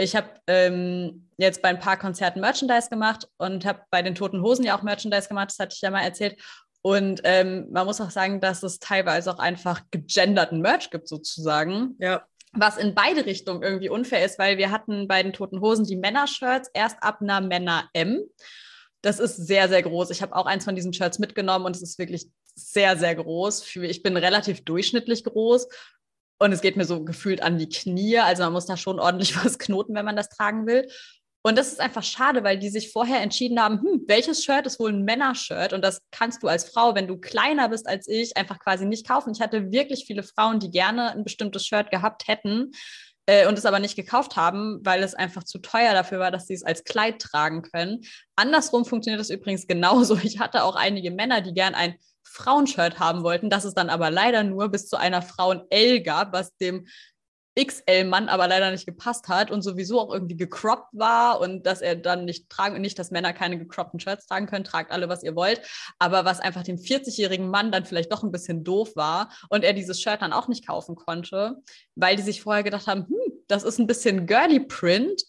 [0.00, 4.40] Ich habe ähm, jetzt bei ein paar Konzerten Merchandise gemacht und habe bei den Toten
[4.40, 6.40] Hosen ja auch Merchandise gemacht, das hatte ich ja mal erzählt.
[6.80, 11.96] Und ähm, man muss auch sagen, dass es teilweise auch einfach gegenderten Merch gibt, sozusagen.
[11.98, 12.24] Ja.
[12.54, 15.96] Was in beide Richtungen irgendwie unfair ist, weil wir hatten bei den Toten Hosen die
[15.96, 18.22] Männer-Shirts erst ab einer Männer-M.
[19.02, 20.08] Das ist sehr, sehr groß.
[20.10, 23.76] Ich habe auch eins von diesen Shirts mitgenommen und es ist wirklich sehr, sehr groß.
[23.76, 25.68] Ich bin relativ durchschnittlich groß
[26.40, 28.18] und es geht mir so gefühlt an die Knie.
[28.18, 30.88] Also man muss da schon ordentlich was knoten, wenn man das tragen will.
[31.42, 34.78] Und das ist einfach schade, weil die sich vorher entschieden haben, hm, welches Shirt ist
[34.78, 35.72] wohl ein Männershirt?
[35.72, 39.08] Und das kannst du als Frau, wenn du kleiner bist als ich, einfach quasi nicht
[39.08, 39.32] kaufen.
[39.32, 42.72] Ich hatte wirklich viele Frauen, die gerne ein bestimmtes Shirt gehabt hätten
[43.24, 46.46] äh, und es aber nicht gekauft haben, weil es einfach zu teuer dafür war, dass
[46.46, 48.00] sie es als Kleid tragen können.
[48.36, 50.18] Andersrum funktioniert das übrigens genauso.
[50.22, 54.10] Ich hatte auch einige Männer, die gern ein Frauenshirt haben wollten, dass es dann aber
[54.10, 56.86] leider nur bis zu einer Frauen L gab, was dem
[57.58, 61.96] XL-Mann aber leider nicht gepasst hat und sowieso auch irgendwie gecroppt war und dass er
[61.96, 65.34] dann nicht tragen, nicht, dass Männer keine gecroppten Shirts tragen können, tragt alle, was ihr
[65.34, 65.60] wollt,
[65.98, 69.72] aber was einfach dem 40-jährigen Mann dann vielleicht doch ein bisschen doof war und er
[69.72, 71.56] dieses Shirt dann auch nicht kaufen konnte,
[71.96, 75.22] weil die sich vorher gedacht haben, hm, das ist ein bisschen girly Print,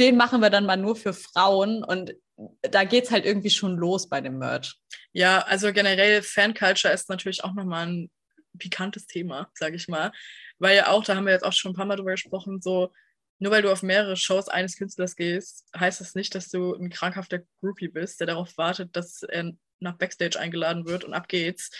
[0.00, 2.14] den machen wir dann mal nur für Frauen und
[2.62, 4.76] da geht es halt irgendwie schon los bei dem Merch.
[5.12, 8.10] Ja, also generell Fanculture ist natürlich auch nochmal ein
[8.58, 10.12] pikantes Thema, sage ich mal.
[10.58, 12.92] Weil ja auch, da haben wir jetzt auch schon ein paar Mal drüber gesprochen, so,
[13.38, 16.90] nur weil du auf mehrere Shows eines Künstlers gehst, heißt das nicht, dass du ein
[16.90, 21.70] krankhafter Groupie bist, der darauf wartet, dass er nach Backstage eingeladen wird und ab geht's.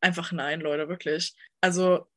[0.00, 1.34] Einfach nein, Leute, wirklich.
[1.60, 2.09] Also,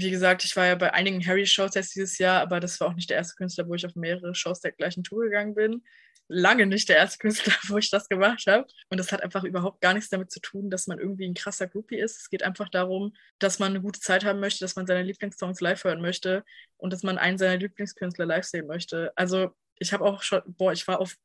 [0.00, 2.94] wie gesagt, ich war ja bei einigen Harry-Shows jetzt dieses Jahr, aber das war auch
[2.94, 5.82] nicht der erste Künstler, wo ich auf mehrere Shows der gleichen Tour gegangen bin
[6.28, 8.66] lange nicht der erste Künstler, wo ich das gemacht habe.
[8.90, 11.66] Und das hat einfach überhaupt gar nichts damit zu tun, dass man irgendwie ein krasser
[11.66, 12.20] Groupie ist.
[12.20, 15.60] Es geht einfach darum, dass man eine gute Zeit haben möchte, dass man seine Lieblingssongs
[15.60, 16.44] live hören möchte
[16.76, 19.12] und dass man einen seiner Lieblingskünstler live sehen möchte.
[19.16, 21.16] Also ich habe auch schon, boah, ich war auf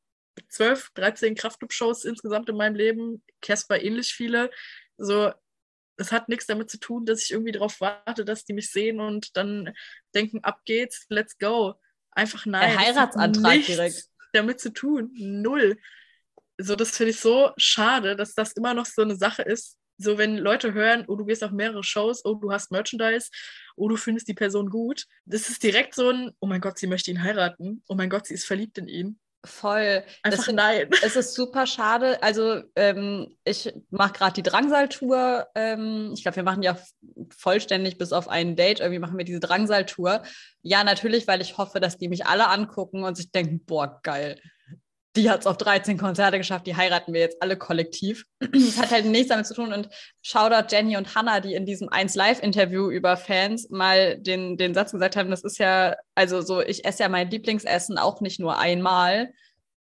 [0.48, 3.22] 12, 13 Kraftclub-Shows insgesamt in meinem Leben.
[3.40, 4.50] Casper ähnlich viele.
[4.96, 5.32] So,
[5.96, 9.00] es hat nichts damit zu tun, dass ich irgendwie darauf warte, dass die mich sehen
[9.00, 9.74] und dann
[10.14, 11.74] denken, ab geht's, let's go.
[12.10, 12.70] Einfach nein.
[12.70, 15.10] Der Heiratsantrag direkt damit zu tun.
[15.14, 15.78] Null.
[16.58, 19.78] So, das finde ich so schade, dass das immer noch so eine Sache ist.
[19.96, 23.30] So, wenn Leute hören, oh, du gehst auf mehrere Shows, oh, du hast Merchandise,
[23.76, 25.06] oh, du findest die Person gut.
[25.24, 27.82] Das ist direkt so ein, oh mein Gott, sie möchte ihn heiraten.
[27.88, 29.20] Oh mein Gott, sie ist verliebt in ihn.
[29.44, 30.02] Voll.
[30.22, 30.88] Einfach das, nein.
[31.02, 32.22] Es ist super schade.
[32.22, 35.48] Also ähm, ich mache gerade die Drangsal-Tour.
[35.54, 36.78] Ähm, ich glaube, wir machen ja
[37.36, 38.80] vollständig bis auf ein Date.
[38.80, 40.22] Irgendwie machen wir diese Drangsal-Tour.
[40.62, 44.40] Ja, natürlich, weil ich hoffe, dass die mich alle angucken und sich denken, boah, geil.
[45.16, 48.26] Die hat es auf 13 Konzerte geschafft, die heiraten wir jetzt alle kollektiv.
[48.40, 49.72] Das hat halt nichts damit zu tun.
[49.72, 49.88] Und
[50.22, 54.92] Shoutout Jenny und Hannah, die in diesem 1 Live-Interview über Fans mal den, den Satz
[54.92, 58.58] gesagt haben, das ist ja, also so, ich esse ja mein Lieblingsessen auch nicht nur
[58.58, 59.32] einmal.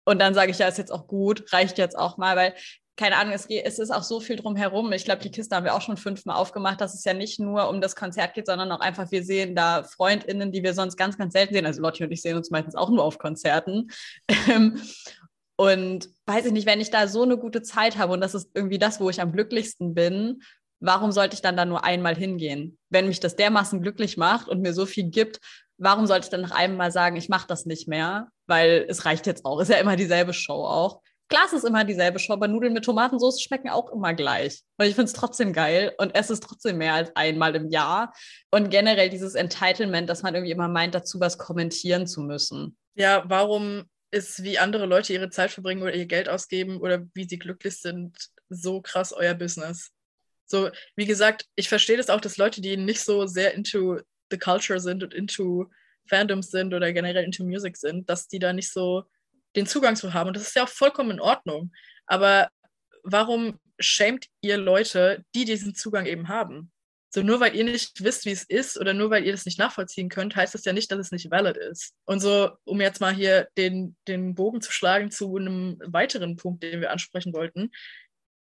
[0.04, 2.54] Und dann sage ich, ja, ist jetzt auch gut, reicht jetzt auch mal, weil
[2.98, 4.92] keine Ahnung, es, geht, es ist auch so viel drumherum.
[4.94, 7.70] Ich glaube, die Kiste haben wir auch schon fünfmal aufgemacht, dass es ja nicht nur
[7.70, 11.18] um das Konzert geht, sondern auch einfach, wir sehen da FreundInnen, die wir sonst ganz,
[11.18, 11.66] ganz selten sehen.
[11.66, 13.90] Also Lotti und ich sehen uns meistens auch nur auf Konzerten.
[14.48, 14.80] Ähm,
[15.58, 18.50] und weiß ich nicht, wenn ich da so eine gute Zeit habe und das ist
[18.54, 20.42] irgendwie das, wo ich am glücklichsten bin,
[20.80, 22.78] warum sollte ich dann da nur einmal hingehen?
[22.90, 25.40] Wenn mich das dermaßen glücklich macht und mir so viel gibt,
[25.78, 28.30] warum sollte ich dann nach einem Mal sagen, ich mache das nicht mehr?
[28.48, 29.60] Weil es reicht jetzt auch.
[29.60, 31.02] Ist ja immer dieselbe Show auch.
[31.28, 34.62] Glas ist immer dieselbe Show, aber Nudeln mit Tomatensauce schmecken auch immer gleich.
[34.78, 38.14] Und ich finde es trotzdem geil und esse es trotzdem mehr als einmal im Jahr.
[38.52, 42.78] Und generell dieses Entitlement, dass man irgendwie immer meint, dazu was kommentieren zu müssen.
[42.94, 47.28] Ja, warum ist, wie andere Leute ihre Zeit verbringen oder ihr Geld ausgeben oder wie
[47.28, 48.16] sie glücklich sind,
[48.50, 49.92] so krass euer Business?
[50.46, 54.38] So, wie gesagt, ich verstehe das auch, dass Leute, die nicht so sehr into the
[54.38, 55.66] culture sind und into
[56.08, 59.04] Fandoms sind oder generell into Music sind, dass die da nicht so
[59.56, 60.28] den Zugang zu haben.
[60.28, 61.72] Und das ist ja auch vollkommen in Ordnung.
[62.06, 62.50] Aber
[63.04, 66.72] warum schämt ihr Leute, die diesen Zugang eben haben?
[67.16, 69.58] So nur weil ihr nicht wisst, wie es ist oder nur weil ihr das nicht
[69.58, 71.94] nachvollziehen könnt, heißt das ja nicht, dass es nicht valid ist.
[72.04, 76.62] Und so, um jetzt mal hier den, den Bogen zu schlagen zu einem weiteren Punkt,
[76.64, 77.72] den wir ansprechen wollten.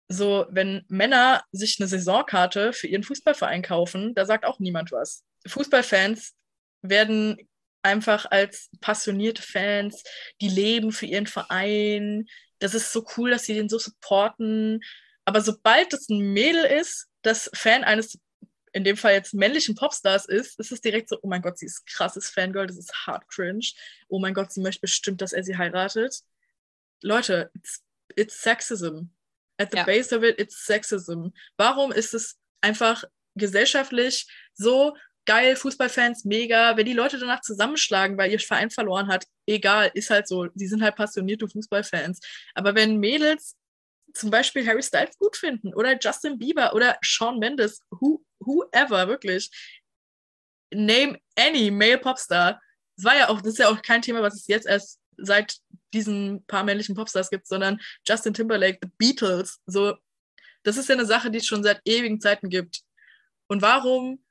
[0.09, 5.25] So, wenn Männer sich eine Saisonkarte für ihren Fußballverein kaufen, da sagt auch niemand was.
[5.47, 6.33] Fußballfans
[6.81, 7.37] werden
[7.85, 10.03] einfach als passionierte Fans,
[10.41, 12.27] die leben für ihren Verein.
[12.59, 14.81] Das ist so cool, dass sie den so supporten.
[15.25, 18.19] Aber sobald es ein Mädel ist, das Fan eines,
[18.73, 21.67] in dem Fall jetzt männlichen Popstars ist, ist es direkt so, oh mein Gott, sie
[21.67, 23.73] ist krasses Fangirl, das ist hard cringe.
[24.09, 26.21] Oh mein Gott, sie möchte bestimmt, dass er sie heiratet.
[27.03, 27.83] Leute, it's,
[28.17, 29.11] it's sexism.
[29.59, 29.85] At the ja.
[29.85, 31.33] base of it, it's sexism.
[31.57, 36.77] Warum ist es einfach gesellschaftlich so geil, Fußballfans, mega.
[36.77, 40.49] Wenn die Leute danach zusammenschlagen, weil ihr Verein verloren hat, egal, ist halt so.
[40.55, 42.21] Sie sind halt passionierte Fußballfans.
[42.55, 43.57] Aber wenn Mädels
[44.13, 49.51] zum Beispiel Harry Styles gut finden oder Justin Bieber oder Shawn Mendes, who, whoever, wirklich,
[50.73, 52.61] name any male Popstar.
[52.97, 55.57] Das war ja auch, das ist ja auch kein Thema, was es jetzt erst seit
[55.93, 59.97] diesen paar männlichen Popstars gibt, sondern Justin Timberlake, The Beatles, so,
[60.65, 62.83] das ist ja eine Sache, die es schon seit ewigen Zeiten gibt.
[63.47, 64.25] Und warum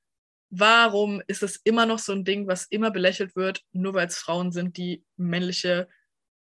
[0.55, 4.17] warum ist es immer noch so ein Ding, was immer belächelt wird, nur weil es
[4.17, 5.89] Frauen sind, die männliche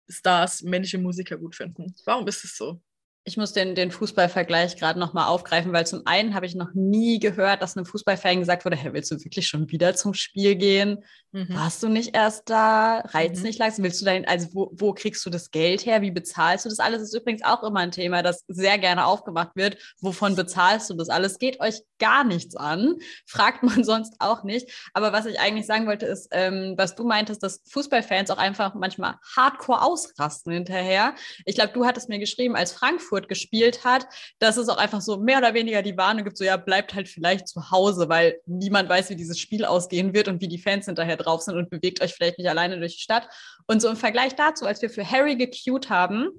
[0.09, 1.95] Stars, männliche Musiker gut finden?
[2.05, 2.81] Warum ist es so?
[3.29, 7.19] Ich muss den, den Fußballvergleich gerade nochmal aufgreifen, weil zum einen habe ich noch nie
[7.19, 11.03] gehört, dass einem Fußballfan gesagt wurde, hey, willst du wirklich schon wieder zum Spiel gehen?
[11.31, 11.49] Mhm.
[11.49, 13.01] Warst du nicht erst da?
[13.01, 13.43] Reizt mhm.
[13.43, 13.83] nicht langsam?
[13.83, 16.01] Willst du dein, also wo, wo kriegst du das Geld her?
[16.01, 17.01] Wie bezahlst du das alles?
[17.01, 19.77] Das ist übrigens auch immer ein Thema, das sehr gerne aufgemacht wird.
[20.01, 21.37] Wovon bezahlst du das alles?
[21.37, 22.95] Geht euch gar nichts an.
[23.27, 24.89] Fragt man sonst auch nicht.
[24.93, 28.73] Aber was ich eigentlich sagen wollte, ist, ähm, was du meintest, dass Fußballfans auch einfach
[28.73, 31.13] manchmal hardcore ausrasten hinterher.
[31.45, 34.07] Ich glaube, du hattest mir geschrieben, als Frankfurt Frankfurt gespielt hat,
[34.39, 37.07] dass es auch einfach so mehr oder weniger die Warnung gibt, so ja, bleibt halt
[37.07, 40.85] vielleicht zu Hause, weil niemand weiß, wie dieses Spiel ausgehen wird und wie die Fans
[40.85, 43.27] hinterher drauf sind und bewegt euch vielleicht nicht alleine durch die Stadt.
[43.67, 46.29] Und so im Vergleich dazu, als wir für Harry gecued haben,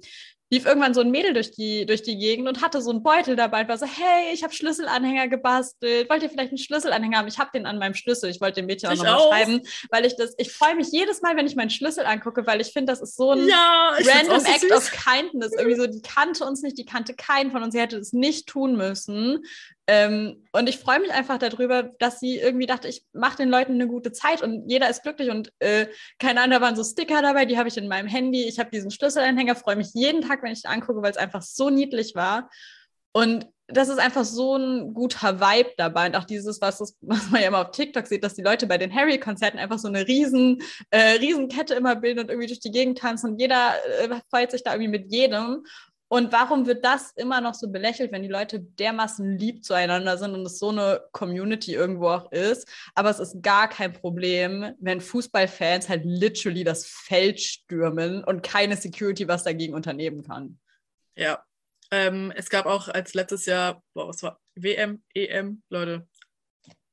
[0.51, 3.37] lief irgendwann so ein Mädel durch die, durch die Gegend und hatte so einen Beutel
[3.37, 6.09] dabei und war so, hey, ich habe Schlüsselanhänger gebastelt.
[6.09, 7.27] Wollt ihr vielleicht einen Schlüsselanhänger haben?
[7.29, 8.29] Ich habe den an meinem Schlüssel.
[8.29, 11.37] Ich wollte dem Mädchen auch nochmal schreiben, weil ich das, ich freue mich jedes Mal,
[11.37, 14.59] wenn ich meinen Schlüssel angucke, weil ich finde, das ist so ein ja, random Act
[14.59, 14.71] süß.
[14.73, 15.53] of Kindness.
[15.53, 18.47] Irgendwie so, die kannte uns nicht, die kannte keinen von uns, sie hätte es nicht
[18.47, 19.45] tun müssen.
[19.93, 23.73] Ähm, und ich freue mich einfach darüber, dass sie irgendwie dachte, ich mache den Leuten
[23.73, 27.21] eine gute Zeit und jeder ist glücklich und äh, keine Ahnung, da waren so Sticker
[27.21, 28.47] dabei, die habe ich in meinem Handy.
[28.47, 31.69] Ich habe diesen Schlüsselanhänger, freue mich jeden Tag, wenn ich angucke, weil es einfach so
[31.69, 32.49] niedlich war.
[33.11, 36.07] Und das ist einfach so ein guter Vibe dabei.
[36.07, 38.67] Und auch dieses, was, das, was man ja immer auf TikTok sieht, dass die Leute
[38.67, 42.61] bei den Harry-Konzerten einfach so eine riesen, äh, riesen Kette immer bilden und irgendwie durch
[42.61, 43.31] die Gegend tanzen.
[43.31, 45.65] Und jeder äh, freut sich da irgendwie mit jedem.
[46.11, 50.33] Und warum wird das immer noch so belächelt, wenn die Leute dermaßen lieb zueinander sind
[50.33, 52.67] und es so eine Community irgendwo auch ist?
[52.95, 58.75] Aber es ist gar kein Problem, wenn Fußballfans halt literally das Feld stürmen und keine
[58.75, 60.59] Security was dagegen unternehmen kann.
[61.15, 61.45] Ja.
[61.91, 66.09] Ähm, es gab auch als letztes Jahr, boah, was war WM, EM, Leute.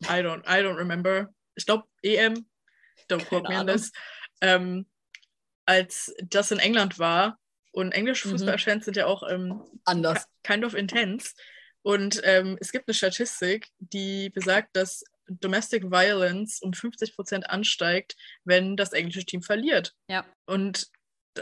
[0.04, 1.34] I don't, I don't remember.
[1.56, 2.46] Ich glaube EM,
[3.10, 3.90] don't quote me on this.
[4.42, 4.86] Ähm,
[5.66, 7.36] als das in England war,
[7.72, 8.32] und englische mhm.
[8.32, 8.84] Fußballfans mhm.
[8.84, 10.26] sind ja auch ähm, anders.
[10.42, 11.34] Kind of intense.
[11.82, 18.16] Und ähm, es gibt eine Statistik, die besagt, dass Domestic Violence um 50 Prozent ansteigt,
[18.44, 19.94] wenn das englische Team verliert.
[20.08, 20.24] Ja.
[20.46, 20.88] Und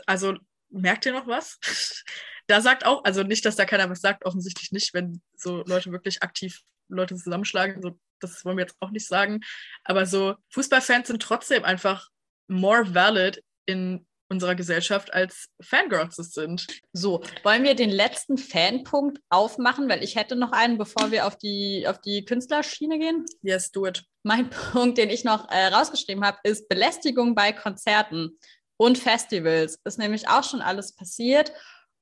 [0.07, 0.35] also
[0.71, 1.59] merkt ihr noch was?
[2.47, 5.93] da sagt auch, also nicht, dass da keiner was sagt, offensichtlich nicht, wenn so Leute
[5.93, 9.41] wirklich aktiv Leute zusammenschlagen, so, das wollen wir jetzt auch nicht sagen,
[9.85, 12.09] aber so Fußballfans sind trotzdem einfach
[12.49, 16.67] more valid in unserer Gesellschaft als Fangirls es sind.
[16.93, 21.37] So, wollen wir den letzten Fanpunkt aufmachen, weil ich hätte noch einen, bevor wir auf
[21.37, 23.25] die, auf die Künstlerschiene gehen?
[23.43, 24.05] Yes, do it.
[24.23, 28.39] Mein Punkt, den ich noch äh, rausgeschrieben habe, ist Belästigung bei Konzerten
[28.77, 29.79] und Festivals.
[29.85, 31.53] Ist nämlich auch schon alles passiert.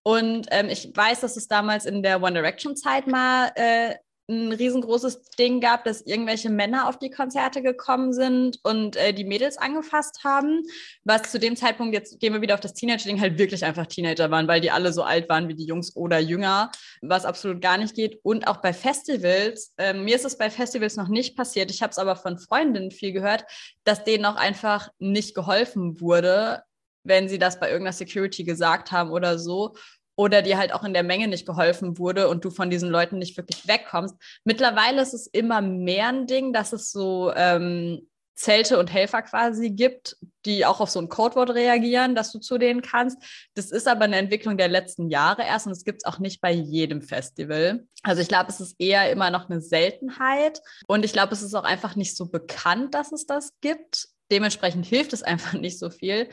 [0.03, 3.95] Und ähm, ich weiß, dass es damals in der One Direction Zeit mal äh,
[4.29, 9.25] ein riesengroßes Ding gab, dass irgendwelche Männer auf die Konzerte gekommen sind und äh, die
[9.25, 10.63] Mädels angefasst haben,
[11.05, 14.31] was zu dem Zeitpunkt, jetzt gehen wir wieder auf das Teenager-Ding, halt wirklich einfach Teenager
[14.31, 16.71] waren, weil die alle so alt waren wie die Jungs oder jünger,
[17.03, 18.19] was absolut gar nicht geht.
[18.23, 21.91] Und auch bei Festivals, äh, mir ist es bei Festivals noch nicht passiert, ich habe
[21.91, 23.45] es aber von Freundinnen viel gehört,
[23.85, 26.63] dass denen auch einfach nicht geholfen wurde,
[27.07, 29.75] wenn sie das bei irgendeiner Security gesagt haben oder so
[30.17, 33.19] oder dir halt auch in der Menge nicht geholfen wurde und du von diesen Leuten
[33.19, 34.17] nicht wirklich wegkommst.
[34.45, 39.71] Mittlerweile ist es immer mehr ein Ding, dass es so ähm, Zelte und Helfer quasi
[39.71, 43.23] gibt, die auch auf so ein Codewort reagieren, dass du zu denen kannst.
[43.55, 46.41] Das ist aber eine Entwicklung der letzten Jahre erst und es gibt es auch nicht
[46.41, 47.87] bei jedem Festival.
[48.03, 51.55] Also ich glaube, es ist eher immer noch eine Seltenheit und ich glaube, es ist
[51.55, 54.09] auch einfach nicht so bekannt, dass es das gibt.
[54.31, 56.29] Dementsprechend hilft es einfach nicht so viel.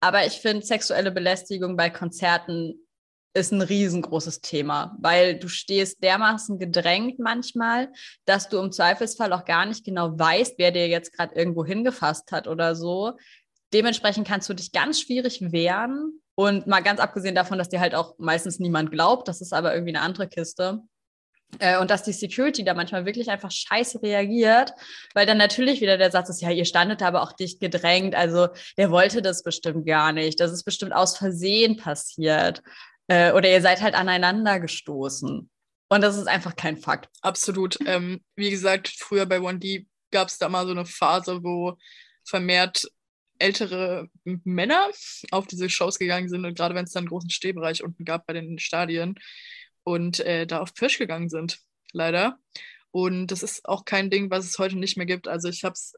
[0.00, 2.81] Aber ich finde sexuelle Belästigung bei Konzerten
[3.34, 7.90] ist ein riesengroßes Thema, weil du stehst dermaßen gedrängt manchmal,
[8.24, 12.30] dass du im Zweifelsfall auch gar nicht genau weißt, wer dir jetzt gerade irgendwo hingefasst
[12.30, 13.12] hat oder so.
[13.72, 16.18] Dementsprechend kannst du dich ganz schwierig wehren.
[16.34, 19.74] Und mal ganz abgesehen davon, dass dir halt auch meistens niemand glaubt, das ist aber
[19.74, 20.80] irgendwie eine andere Kiste.
[21.58, 24.72] Äh, und dass die Security da manchmal wirklich einfach scheiße reagiert,
[25.14, 28.14] weil dann natürlich wieder der Satz ist, ja, ihr standet da aber auch dicht gedrängt,
[28.14, 32.62] also der wollte das bestimmt gar nicht, das ist bestimmt aus Versehen passiert.
[33.12, 35.50] Äh, oder ihr seid halt aneinander gestoßen.
[35.90, 37.10] Und das ist einfach kein Fakt.
[37.20, 37.78] Absolut.
[37.84, 41.76] Ähm, wie gesagt, früher bei 1D gab es da mal so eine Phase, wo
[42.24, 42.90] vermehrt
[43.38, 44.88] ältere Männer
[45.30, 48.26] auf diese Shows gegangen sind und gerade wenn es dann einen großen Stehbereich unten gab
[48.26, 49.16] bei den Stadien
[49.84, 51.58] und äh, da auf Pirsch gegangen sind,
[51.92, 52.38] leider.
[52.92, 55.28] Und das ist auch kein Ding, was es heute nicht mehr gibt.
[55.28, 55.94] Also ich habe es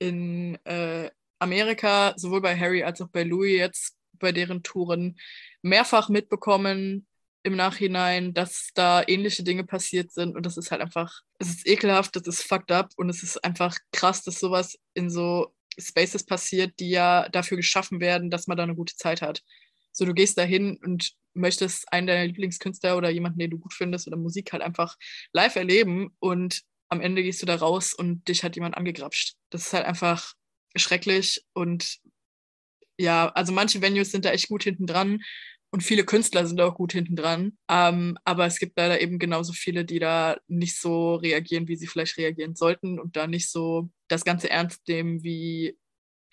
[0.00, 5.18] in äh, Amerika sowohl bei Harry als auch bei Louis jetzt bei deren Touren
[5.62, 7.06] mehrfach mitbekommen
[7.42, 10.34] im Nachhinein, dass da ähnliche Dinge passiert sind.
[10.34, 13.42] Und das ist halt einfach, es ist ekelhaft, das ist fucked up und es ist
[13.44, 18.56] einfach krass, dass sowas in so Spaces passiert, die ja dafür geschaffen werden, dass man
[18.56, 19.42] da eine gute Zeit hat.
[19.92, 23.74] So, du gehst da hin und möchtest einen deiner Lieblingskünstler oder jemanden, den du gut
[23.74, 24.96] findest oder Musik halt einfach
[25.32, 29.34] live erleben und am Ende gehst du da raus und dich hat jemand angegrapscht.
[29.50, 30.34] Das ist halt einfach
[30.76, 31.98] schrecklich und
[32.98, 35.22] ja, also manche Venues sind da echt gut hinten dran
[35.70, 37.58] und viele Künstler sind auch gut hinten dran.
[37.68, 41.86] Ähm, aber es gibt leider eben genauso viele, die da nicht so reagieren, wie sie
[41.86, 45.76] vielleicht reagieren sollten und da nicht so das Ganze ernst nehmen, wie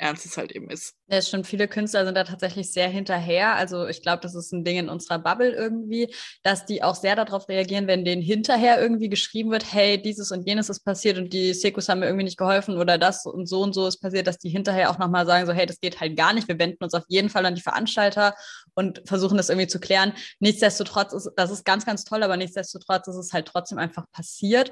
[0.03, 0.95] ernst es halt eben ist.
[1.07, 1.47] Ja, stimmt.
[1.47, 3.55] Viele Künstler sind da tatsächlich sehr hinterher.
[3.55, 6.13] Also ich glaube, das ist ein Ding in unserer Bubble irgendwie,
[6.43, 10.45] dass die auch sehr darauf reagieren, wenn denen hinterher irgendwie geschrieben wird, hey, dieses und
[10.45, 13.61] jenes ist passiert und die Sekus haben mir irgendwie nicht geholfen oder das und so
[13.61, 16.17] und so ist passiert, dass die hinterher auch nochmal sagen, so, hey, das geht halt
[16.17, 16.49] gar nicht.
[16.49, 18.35] Wir wenden uns auf jeden Fall an die Veranstalter
[18.75, 20.13] und versuchen das irgendwie zu klären.
[20.39, 24.71] Nichtsdestotrotz ist, das ist ganz, ganz toll, aber nichtsdestotrotz ist es halt trotzdem einfach passiert.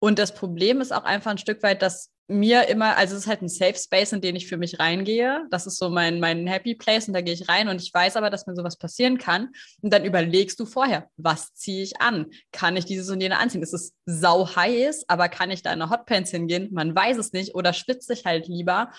[0.00, 3.26] Und das Problem ist auch einfach ein Stück weit, dass mir immer, also es ist
[3.26, 5.46] halt ein Safe Space, in den ich für mich reingehe.
[5.50, 8.16] Das ist so mein, mein Happy Place und da gehe ich rein und ich weiß
[8.16, 9.50] aber, dass mir sowas passieren kann.
[9.82, 12.26] Und dann überlegst du vorher, was ziehe ich an?
[12.50, 13.62] Kann ich dieses und jene anziehen?
[13.62, 16.70] Es ist sau heiß, aber kann ich da in eine Hotpants hingehen?
[16.72, 18.90] Man weiß es nicht oder schwitzt sich halt lieber.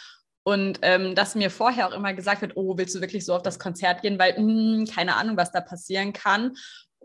[0.48, 3.42] Und ähm, dass mir vorher auch immer gesagt wird, oh, willst du wirklich so auf
[3.42, 4.20] das Konzert gehen?
[4.20, 6.54] Weil, mh, hm, keine Ahnung, was da passieren kann.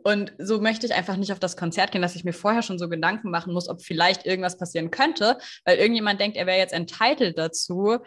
[0.03, 2.79] Und so möchte ich einfach nicht auf das Konzert gehen, dass ich mir vorher schon
[2.79, 6.73] so Gedanken machen muss, ob vielleicht irgendwas passieren könnte, weil irgendjemand denkt, er wäre jetzt
[6.73, 7.99] entitled dazu,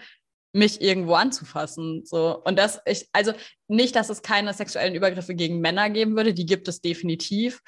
[0.53, 2.05] mich irgendwo anzufassen.
[2.05, 2.41] So.
[2.43, 3.33] Und das, ich, also
[3.67, 7.61] nicht, dass es keine sexuellen Übergriffe gegen Männer geben würde, die gibt es definitiv,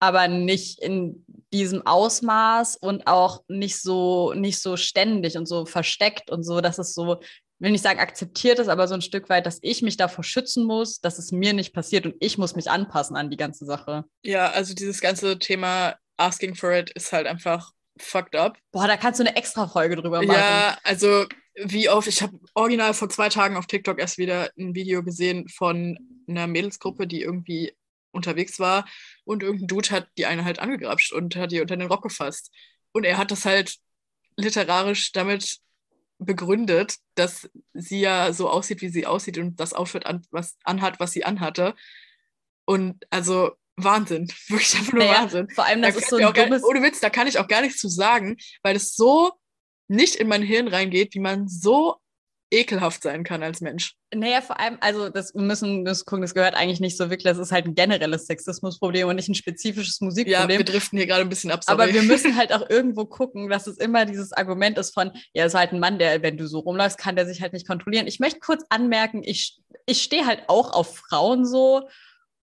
[0.00, 6.30] aber nicht in diesem Ausmaß und auch nicht so, nicht so ständig und so versteckt
[6.30, 7.20] und so, dass es so
[7.62, 10.64] will nicht sagen, akzeptiert es, aber so ein Stück weit, dass ich mich davor schützen
[10.64, 14.04] muss, dass es mir nicht passiert und ich muss mich anpassen an die ganze Sache.
[14.22, 18.58] Ja, also dieses ganze Thema Asking for it ist halt einfach fucked up.
[18.72, 20.36] Boah, da kannst du eine extra Folge drüber machen.
[20.36, 24.74] Ja, also wie oft, ich habe original vor zwei Tagen auf TikTok erst wieder ein
[24.74, 25.98] Video gesehen von
[26.28, 27.72] einer Mädelsgruppe, die irgendwie
[28.10, 28.86] unterwegs war
[29.24, 32.50] und irgendein Dude hat die eine halt angegrapscht und hat die unter den Rock gefasst.
[32.92, 33.76] Und er hat das halt
[34.36, 35.58] literarisch damit
[36.24, 40.98] begründet, dass sie ja so aussieht, wie sie aussieht und das Outfit an, was anhat,
[41.00, 41.74] was sie anhatte.
[42.64, 45.48] Und also Wahnsinn, wirklich einfach nur Naja, Wahnsinn.
[45.50, 46.64] vor allem, Da das ist kann so ein auch gar, dummes.
[46.64, 49.32] ohne Witz, da kann ich auch gar nichts zu sagen, weil das so
[49.88, 51.96] nicht in mein Hirn reingeht, wie man so
[52.52, 53.94] ekelhaft sein kann als Mensch.
[54.14, 57.24] Naja, vor allem, also das wir müssen das gucken, das gehört eigentlich nicht so wirklich,
[57.24, 60.58] das ist halt ein generelles Sexismusproblem und nicht ein spezifisches Ja, Musikproblem.
[60.58, 61.62] wir driften hier gerade ein bisschen ab.
[61.66, 61.94] aber sorry.
[61.94, 65.54] wir müssen halt auch irgendwo gucken, dass es immer dieses Argument ist von, ja, ist
[65.54, 68.06] halt ein Mann, der, wenn du so rumläufst, kann der sich halt nicht kontrollieren.
[68.06, 71.88] Ich möchte kurz anmerken, ich, ich stehe halt auch auf Frauen so,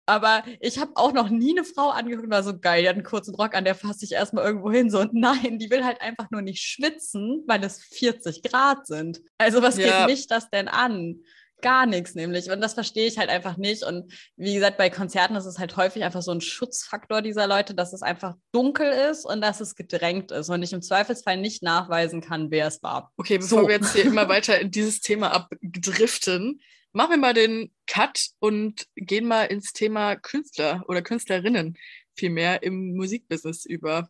[0.08, 2.95] aber ich habe auch noch nie eine Frau angeguckt und war so geil, die hat
[2.95, 4.89] einen kurzen Rock an, der fasst sich erstmal irgendwo hin.
[4.89, 9.22] So, und nein, die will halt einfach nur nicht schwitzen, weil es 40 Grad sind.
[9.38, 9.99] Also, was Ja.
[9.99, 11.18] geht mich das denn an?
[11.62, 12.51] Gar nichts nämlich.
[12.51, 13.82] Und das verstehe ich halt einfach nicht.
[13.84, 17.74] Und wie gesagt, bei Konzerten ist es halt häufig einfach so ein Schutzfaktor dieser Leute,
[17.74, 21.64] dass es einfach dunkel ist und dass es gedrängt ist und ich im Zweifelsfall nicht
[21.64, 23.12] nachweisen kann, wer es war.
[23.18, 23.68] Okay, bevor So.
[23.68, 26.62] wir jetzt hier immer weiter in dieses Thema abdriften,
[26.98, 31.78] machen wir mal den Cut und gehen mal ins Thema Künstler oder Künstlerinnen
[32.16, 34.10] vielmehr im Musikbusiness über.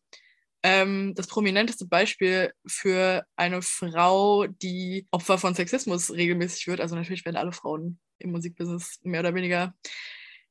[0.64, 7.26] Ähm, das prominenteste Beispiel für eine Frau, die Opfer von Sexismus regelmäßig wird, also natürlich
[7.26, 9.76] werden alle Frauen im Musikbusiness mehr oder weniger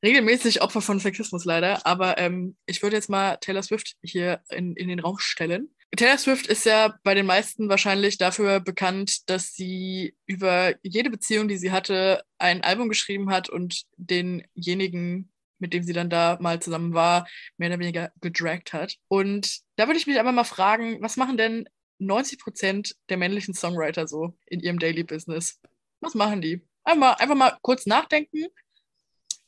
[0.05, 4.77] regelmäßig Opfer von Sexismus leider, aber ähm, ich würde jetzt mal Taylor Swift hier in,
[4.77, 5.75] in den Raum stellen.
[5.95, 11.49] Taylor Swift ist ja bei den meisten wahrscheinlich dafür bekannt, dass sie über jede Beziehung,
[11.49, 16.61] die sie hatte, ein Album geschrieben hat und denjenigen, mit dem sie dann da mal
[16.61, 17.27] zusammen war,
[17.57, 18.97] mehr oder weniger gedragt hat.
[19.09, 21.69] Und da würde ich mich einfach mal fragen, was machen denn
[21.99, 25.61] 90 Prozent der männlichen Songwriter so in ihrem Daily Business?
[26.01, 26.61] Was machen die?
[26.85, 28.47] Einfach mal, einfach mal kurz nachdenken.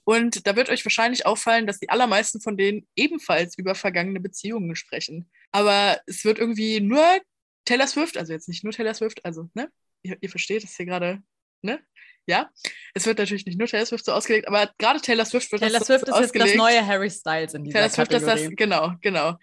[0.08, 4.74] Und da wird euch wahrscheinlich auffallen, dass die allermeisten von denen ebenfalls über vergangene Beziehungen
[4.74, 5.30] sprechen.
[5.52, 7.20] Aber es wird irgendwie nur
[7.66, 9.68] Taylor Swift, also jetzt nicht nur Taylor Swift, also, ne?
[10.00, 11.22] Ihr, ihr versteht, das ist hier gerade,
[11.60, 11.80] ne?
[12.26, 12.48] Ja.
[12.94, 15.78] Es wird natürlich nicht nur Taylor Swift so ausgelegt, aber gerade Taylor Swift wird Taylor
[15.78, 16.56] das Swift so ist jetzt das ausgelegt.
[16.56, 19.36] neue Harry Styles in dieser Taylor Swift ist das, genau, genau.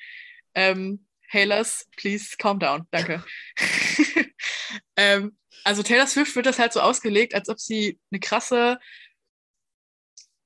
[0.55, 2.87] Ähm, Hailers, please calm down.
[2.89, 3.23] Danke.
[4.95, 8.79] ähm, also Taylor Swift wird das halt so ausgelegt, als ob sie eine krasse,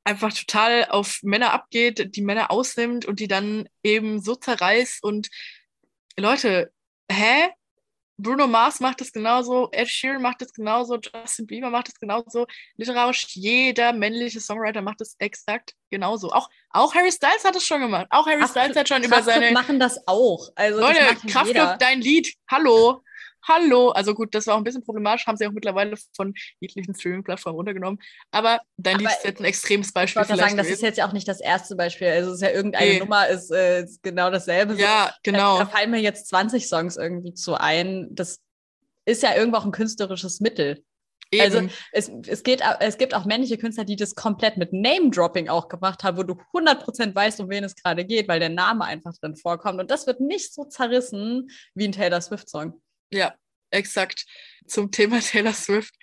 [0.03, 5.29] einfach total auf Männer abgeht, die Männer ausnimmt und die dann eben so zerreißt und
[6.17, 6.71] Leute,
[7.11, 7.49] hä?
[8.21, 12.47] Bruno Mars macht das genauso, Ed Sheeran macht das genauso, Justin Bieber macht das genauso,
[12.75, 16.29] literarisch jeder männliche Songwriter macht das exakt genauso.
[16.31, 18.07] Auch, auch Harry Styles hat es schon gemacht.
[18.09, 20.49] Auch Harry Ach, Styles hat schon über Kraftklub seine machen das auch.
[20.55, 21.31] Also Leute, das.
[21.31, 22.33] Kraftclub, dein Lied.
[22.51, 23.01] Hallo.
[23.47, 23.89] Hallo.
[23.89, 27.55] Also gut, das war auch ein bisschen problematisch, haben sie auch mittlerweile von jeglichen Streaming-Plattformen
[27.55, 27.99] runtergenommen.
[28.31, 30.81] Aber dein Lied ist jetzt ein extremes Ich Beispiel wollte gerade vielleicht sagen, das ist
[30.81, 32.07] jetzt ja auch nicht das erste Beispiel.
[32.07, 32.99] Also es ist ja irgendeine Nee.
[32.99, 34.75] Nummer, ist, äh, ist genau dasselbe.
[34.75, 35.59] Ja, genau.
[35.59, 38.07] Da fallen mir jetzt 20 Songs irgendwie zu ein.
[38.11, 38.39] Das
[39.05, 40.83] ist ja irgendwo auch ein künstlerisches Mittel.
[41.31, 41.43] Eben.
[41.43, 45.67] also Es, es, geht, es gibt auch männliche Künstler, die das komplett mit Name-Dropping auch
[45.67, 49.13] gemacht haben, wo du 100% weißt, um wen es gerade geht, weil der Name einfach
[49.19, 49.79] drin vorkommt.
[49.79, 52.81] Und das wird nicht so zerrissen wie ein Taylor Swift-Song.
[53.11, 53.35] Ja,
[53.71, 54.25] exakt.
[54.67, 55.95] Zum Thema Taylor Swift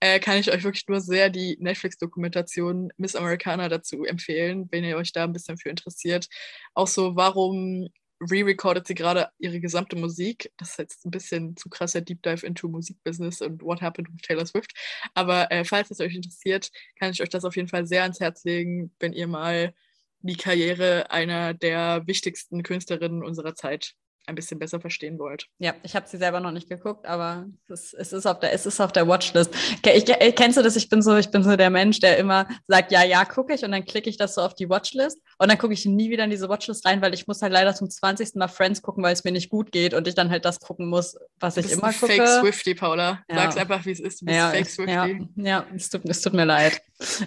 [0.00, 4.96] äh, kann ich euch wirklich nur sehr die Netflix-Dokumentation Miss Americana dazu empfehlen, wenn ihr
[4.96, 6.28] euch da ein bisschen für interessiert.
[6.74, 7.88] Auch so, warum
[8.20, 10.52] re-recordet sie gerade ihre gesamte Musik?
[10.56, 14.22] Das ist jetzt ein bisschen zu krasser Deep Dive into Musikbusiness und what happened with
[14.22, 14.72] Taylor Swift.
[15.14, 18.20] Aber äh, falls es euch interessiert, kann ich euch das auf jeden Fall sehr ans
[18.20, 19.74] Herz legen, wenn ihr mal
[20.20, 23.94] die Karriere einer der wichtigsten Künstlerinnen unserer Zeit
[24.28, 25.46] ein bisschen besser verstehen wollt.
[25.58, 28.52] Ja, ich habe sie selber noch nicht geguckt, aber es ist, es ist, auf, der,
[28.52, 29.52] es ist auf der Watchlist.
[29.82, 30.76] Ke- Ich, äh, kennst du das?
[30.76, 33.64] Ich bin, so, ich bin so der Mensch, der immer sagt, ja, ja, gucke ich
[33.64, 36.24] und dann klicke ich das so auf die Watchlist und dann gucke ich nie wieder
[36.24, 38.34] in diese Watchlist rein, weil ich muss halt leider zum 20.
[38.34, 40.86] Mal Friends gucken, weil es mir nicht gut geht und ich dann halt das gucken
[40.88, 42.12] muss, was ich immer gucke.
[42.14, 43.22] Fake Swifty, Paula.
[43.30, 43.36] Ja.
[43.36, 44.20] Sag's einfach, wie es ist.
[44.20, 44.92] Du bist Ja, Fake ich- Swifty.
[44.92, 46.80] ja, ja es, tut, es tut mir leid.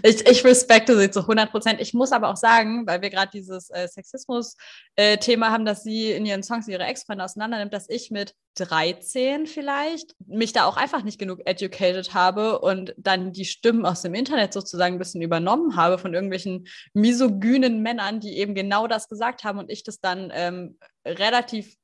[0.04, 1.80] Ich, ich respekte sie zu 100 Prozent.
[1.82, 6.26] Ich muss aber auch sagen, weil wir gerade dieses äh, Sexismus-Thema haben, dass sie in
[6.26, 11.18] ihren Songs ihre Ex-Freunde auseinandernimmt, dass ich mit 13 vielleicht mich da auch einfach nicht
[11.20, 15.98] genug educated habe und dann die Stimmen aus dem Internet sozusagen ein bisschen übernommen habe
[15.98, 20.78] von irgendwelchen misogynen Männern, die eben genau das gesagt haben und ich das dann ähm,
[21.06, 21.76] relativ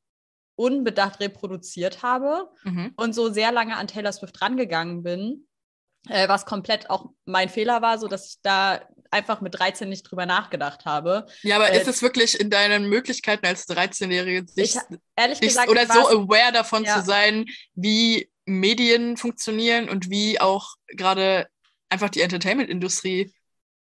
[0.55, 2.93] unbedacht reproduziert habe Mhm.
[2.97, 5.47] und so sehr lange an Taylor Swift rangegangen bin,
[6.10, 8.82] äh, was komplett auch mein Fehler war, so dass ich da
[9.12, 11.26] einfach mit 13 nicht drüber nachgedacht habe.
[11.43, 14.76] Ja, aber Äh, ist es wirklich in deinen Möglichkeiten als 13-Jährige, sich,
[15.32, 16.99] Ich, gesagt, oder so aware davon Ja.
[16.99, 17.45] zu sein,
[17.76, 21.47] wie Medien funktionieren und wie auch gerade
[21.89, 23.34] einfach die Entertainment-Industrie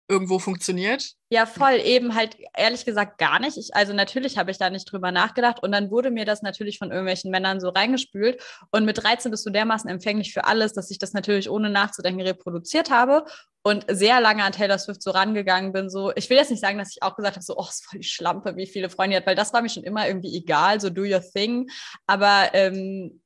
[0.08, 1.12] irgendwo funktioniert.
[1.30, 1.80] Ja, voll.
[1.82, 3.56] Eben halt ehrlich gesagt gar nicht.
[3.56, 6.78] Ich, also natürlich habe ich da nicht drüber nachgedacht und dann wurde mir das natürlich
[6.78, 8.40] von irgendwelchen Männern so reingespült.
[8.70, 12.20] Und mit 13 bist du dermaßen empfänglich für alles, dass ich das natürlich ohne nachzudenken
[12.20, 13.24] reproduziert habe
[13.64, 15.90] und sehr lange an Taylor Swift so rangegangen bin.
[15.90, 17.98] So, ich will jetzt nicht sagen, dass ich auch gesagt habe, so, oh, ist voll
[17.98, 20.88] die Schlampe, wie viele Freunde hat, weil das war mir schon immer irgendwie egal, so
[20.88, 21.68] do your thing.
[22.06, 23.20] Aber ähm,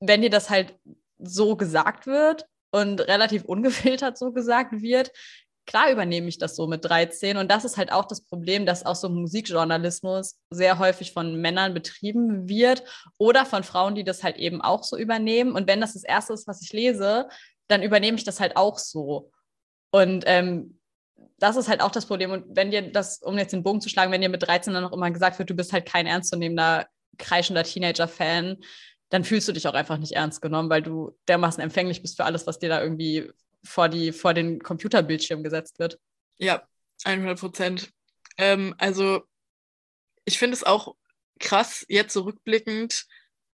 [0.00, 0.74] wenn dir das halt
[1.18, 5.12] so gesagt wird und relativ ungefiltert so gesagt wird,
[5.66, 7.36] klar übernehme ich das so mit 13.
[7.36, 11.74] Und das ist halt auch das Problem, dass auch so Musikjournalismus sehr häufig von Männern
[11.74, 12.82] betrieben wird
[13.18, 15.52] oder von Frauen, die das halt eben auch so übernehmen.
[15.52, 17.28] Und wenn das das Erste ist, was ich lese,
[17.68, 19.30] dann übernehme ich das halt auch so.
[19.90, 20.78] Und ähm,
[21.38, 22.30] das ist halt auch das Problem.
[22.30, 24.82] Und wenn dir das, um jetzt den Bogen zu schlagen, wenn dir mit 13 dann
[24.82, 26.86] noch immer gesagt wird, du bist halt kein ernstzunehmender,
[27.18, 28.58] kreischender Teenager-Fan,
[29.10, 32.24] dann fühlst du dich auch einfach nicht ernst genommen, weil du dermaßen empfänglich bist für
[32.24, 33.30] alles, was dir da irgendwie
[33.64, 35.98] vor, die, vor den Computerbildschirm gesetzt wird.
[36.38, 36.66] Ja,
[37.04, 37.92] 100 Prozent.
[38.38, 39.22] Ähm, also
[40.24, 40.94] ich finde es auch
[41.38, 43.06] krass, jetzt zurückblickend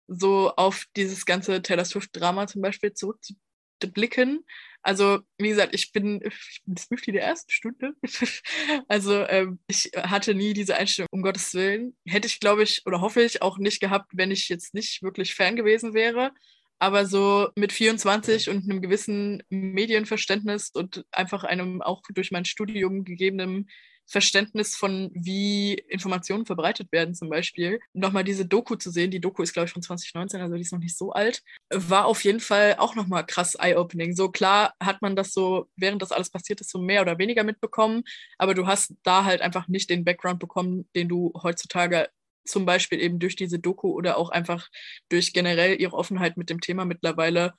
[0.07, 4.45] so auf dieses ganze Taylor Swift-Drama zum Beispiel zurückzublicken.
[4.83, 7.93] Also, wie gesagt, ich bin, ich bin Swifty der ersten Stunde.
[8.89, 11.97] also, ähm, ich hatte nie diese Einstellung, um Gottes Willen.
[12.07, 15.35] Hätte ich, glaube ich, oder hoffe ich, auch nicht gehabt, wenn ich jetzt nicht wirklich
[15.35, 16.33] Fan gewesen wäre
[16.79, 23.05] aber so mit 24 und einem gewissen Medienverständnis und einfach einem auch durch mein Studium
[23.05, 23.69] gegebenen
[24.09, 27.79] Verständnis von, wie Informationen verbreitet werden, zum Beispiel.
[27.93, 30.73] Nochmal diese Doku zu sehen, die Doku ist, glaube ich, von 2019, also die ist
[30.73, 34.17] noch nicht so alt, war auf jeden Fall auch nochmal krass eye-opening.
[34.17, 37.45] So klar hat man das so, während das alles passiert ist, so mehr oder weniger
[37.45, 38.03] mitbekommen,
[38.39, 42.09] aber du hast da halt einfach nicht den Background bekommen, den du heutzutage
[42.49, 44.69] zum Beispiel eben durch diese Doku oder auch einfach
[45.09, 47.55] durch generell ihre Offenheit mit dem Thema mittlerweile,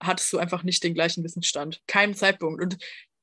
[0.00, 1.82] hattest du einfach nicht den gleichen Wissensstand.
[1.86, 2.62] Keinem Zeitpunkt.
[2.62, 2.78] Und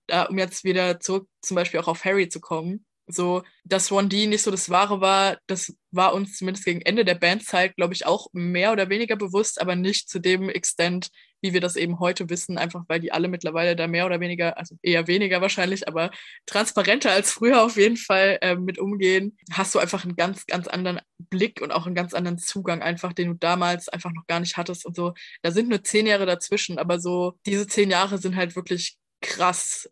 [0.08, 4.28] äh, um jetzt wieder zurück zum Beispiel auch auf Harry zu kommen, so, dass 1D
[4.28, 8.06] nicht so das Wahre war, das war uns zumindest gegen Ende der Bandzeit, glaube ich,
[8.06, 11.10] auch mehr oder weniger bewusst, aber nicht zu dem Extent,
[11.42, 14.58] wie wir das eben heute wissen, einfach weil die alle mittlerweile da mehr oder weniger,
[14.58, 16.10] also eher weniger wahrscheinlich, aber
[16.48, 20.68] transparenter als früher auf jeden Fall äh, mit umgehen, hast du einfach einen ganz, ganz
[20.68, 24.40] anderen Blick und auch einen ganz anderen Zugang einfach, den du damals einfach noch gar
[24.40, 25.14] nicht hattest und so.
[25.44, 29.90] Da sind nur zehn Jahre dazwischen, aber so diese zehn Jahre sind halt wirklich krass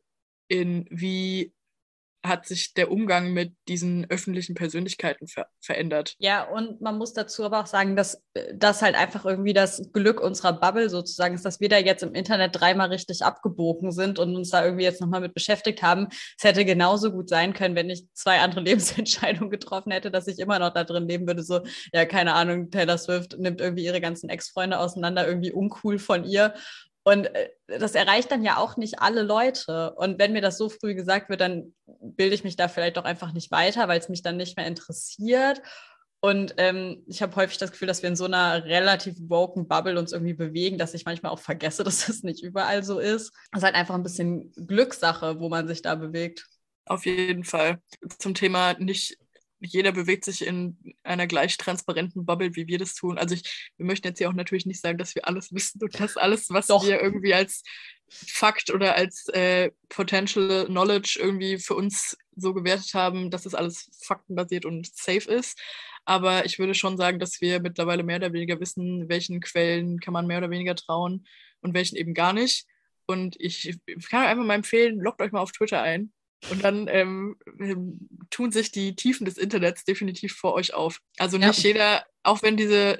[0.47, 1.53] in wie
[2.25, 6.15] hat sich der Umgang mit diesen öffentlichen Persönlichkeiten ver verändert.
[6.19, 8.21] Ja, und man muss dazu aber auch sagen, dass
[8.53, 12.13] das halt einfach irgendwie das Glück unserer Bubble sozusagen ist, dass wir da jetzt im
[12.13, 16.07] Internet dreimal richtig abgebogen sind und uns da irgendwie jetzt nochmal mit beschäftigt haben.
[16.37, 20.39] Es hätte genauso gut sein können, wenn ich zwei andere Lebensentscheidungen getroffen hätte, dass ich
[20.39, 21.43] immer noch da drin leben würde.
[21.43, 21.61] So,
[21.93, 26.53] ja, keine Ahnung, Taylor Swift nimmt irgendwie ihre ganzen Ex-Freunde auseinander, irgendwie uncool von ihr
[27.03, 29.93] und äh, das erreicht dann ja auch nicht alle Leute.
[29.95, 33.03] Und wenn mir das so früh gesagt wird, dann bilde ich mich da vielleicht doch
[33.03, 35.61] einfach nicht weiter, weil es mich dann nicht mehr interessiert.
[36.21, 39.99] Und ähm, ich habe häufig das Gefühl, dass wir in so einer relativ woken Bubble
[39.99, 43.33] uns irgendwie bewegen, dass ich manchmal auch vergesse, dass das nicht überall so ist.
[43.51, 46.45] Es ist halt einfach ein bisschen Glückssache, wo man sich da bewegt.
[46.85, 47.79] Auf jeden Fall.
[48.19, 49.17] Zum Thema nicht
[49.65, 53.17] jeder bewegt sich in einer gleich transparenten Bubble, wie wir das tun.
[53.17, 55.99] Also ich, wir möchten jetzt hier auch natürlich nicht sagen, dass wir alles wissen und
[55.99, 56.85] dass alles, was Doch.
[56.85, 57.63] wir irgendwie als
[58.09, 63.89] Fakt oder als äh, Potential Knowledge irgendwie für uns so gewertet haben, dass das alles
[64.03, 65.59] faktenbasiert und safe ist.
[66.05, 70.13] Aber ich würde schon sagen, dass wir mittlerweile mehr oder weniger wissen, welchen Quellen kann
[70.13, 71.25] man mehr oder weniger trauen
[71.61, 72.65] und welchen eben gar nicht.
[73.05, 73.77] Und ich
[74.09, 76.11] kann einfach mal empfehlen, loggt euch mal auf Twitter ein
[76.49, 77.37] und dann ähm,
[78.29, 80.99] tun sich die Tiefen des Internets definitiv vor euch auf.
[81.17, 81.69] Also nicht ja.
[81.69, 82.99] jeder, auch wenn diese,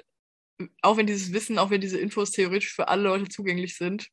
[0.82, 4.10] auch wenn dieses Wissen, auch wenn diese Infos theoretisch für alle Leute zugänglich sind,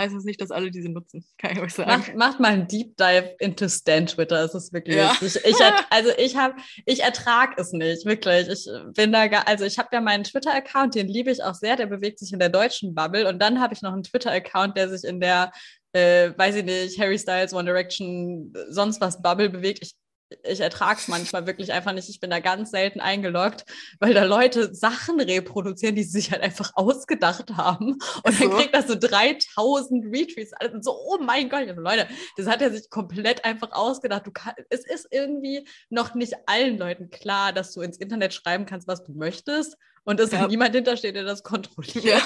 [0.00, 1.24] heißt das nicht, dass alle diese nutzen.
[1.38, 1.90] Kann ich euch sagen.
[1.90, 4.42] Macht, macht mal einen Deep Dive into Stan Twitter.
[4.42, 4.96] Es ist wirklich.
[4.96, 5.16] Ja.
[5.20, 5.56] Ich, ich,
[5.90, 6.54] also ich habe,
[6.86, 8.48] ich ertrage es nicht, wirklich.
[8.48, 11.76] Ich bin da gar, also ich habe ja meinen Twitter-Account, den liebe ich auch sehr,
[11.76, 13.28] der bewegt sich in der deutschen Bubble.
[13.28, 15.52] Und dann habe ich noch einen Twitter-Account, der sich in der
[15.92, 19.80] äh, weiß ich nicht, Harry Styles, One Direction, sonst was Bubble bewegt.
[19.82, 19.96] Ich,
[20.44, 22.08] ich ertrage es manchmal wirklich einfach nicht.
[22.08, 23.64] Ich bin da ganz selten eingeloggt,
[23.98, 27.98] weil da Leute Sachen reproduzieren, die sie sich halt einfach ausgedacht haben.
[28.24, 28.44] Und so.
[28.44, 30.52] dann kriegt das so 3000 Retweets.
[30.52, 34.26] Also so, oh mein Gott, Leute, das hat er sich komplett einfach ausgedacht.
[34.26, 38.66] Du kann, es ist irgendwie noch nicht allen Leuten klar, dass du ins Internet schreiben
[38.66, 40.46] kannst, was du möchtest und es ja.
[40.46, 42.04] niemand hintersteht, der das kontrolliert.
[42.04, 42.22] Ja.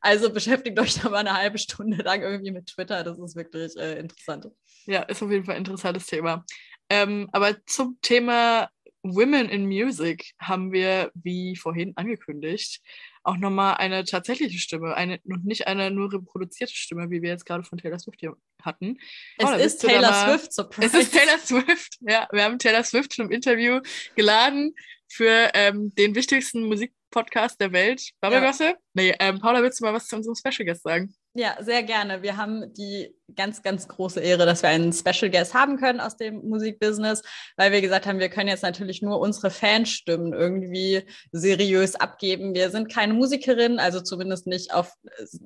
[0.00, 3.04] Also beschäftigt euch da mal eine halbe Stunde lang irgendwie mit Twitter.
[3.04, 4.48] Das ist wirklich äh, interessant.
[4.86, 6.44] Ja, ist auf jeden Fall ein interessantes Thema.
[6.90, 8.70] Ähm, aber zum Thema
[9.02, 12.80] Women in Music haben wir, wie vorhin angekündigt,
[13.22, 17.44] auch nochmal eine tatsächliche Stimme eine, und nicht eine nur reproduzierte Stimme, wie wir jetzt
[17.44, 18.98] gerade von Taylor Swift hier hatten.
[19.36, 20.86] Es oh, ist Taylor Swift, surprise.
[20.86, 22.26] Es ist Taylor Swift, ja.
[22.32, 23.80] Wir haben Taylor Swift schon im Interview
[24.16, 24.74] geladen
[25.08, 26.68] für ähm, den wichtigsten
[27.08, 28.10] Musikpodcast der Welt.
[28.20, 28.64] Bubblegosse?
[28.64, 28.74] Ja.
[28.94, 31.14] Nee, ähm, Paula, willst du mal was zu unserem Special Guest sagen?
[31.34, 32.22] Ja, sehr gerne.
[32.22, 36.16] Wir haben die ganz, ganz große Ehre, dass wir einen Special Guest haben können aus
[36.16, 37.22] dem Musikbusiness,
[37.56, 42.54] weil wir gesagt haben, wir können jetzt natürlich nur unsere Fanstimmen irgendwie seriös abgeben.
[42.54, 44.92] Wir sind keine Musikerin, also zumindest nicht auf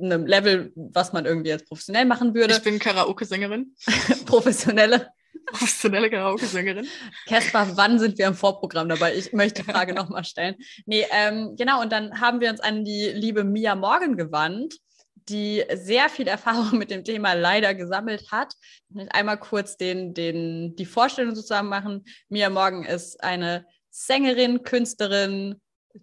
[0.00, 2.54] einem Level, was man irgendwie jetzt professionell machen würde.
[2.54, 3.74] Ich bin Karaoke-Sängerin.
[4.26, 5.08] Professionelle.
[5.46, 6.86] Professionelle Karaoke-Sängerin.
[7.26, 9.14] Caspar, wann sind wir im Vorprogramm dabei?
[9.14, 10.56] Ich möchte die Frage nochmal stellen.
[10.86, 14.74] Nee, ähm, genau, und dann haben wir uns an die liebe Mia Morgan gewandt
[15.28, 18.54] die sehr viel Erfahrung mit dem Thema leider gesammelt hat.
[19.10, 22.04] Einmal kurz den, den, die Vorstellung sozusagen machen.
[22.28, 25.60] Mia Morgan ist eine Sängerin, Künstlerin,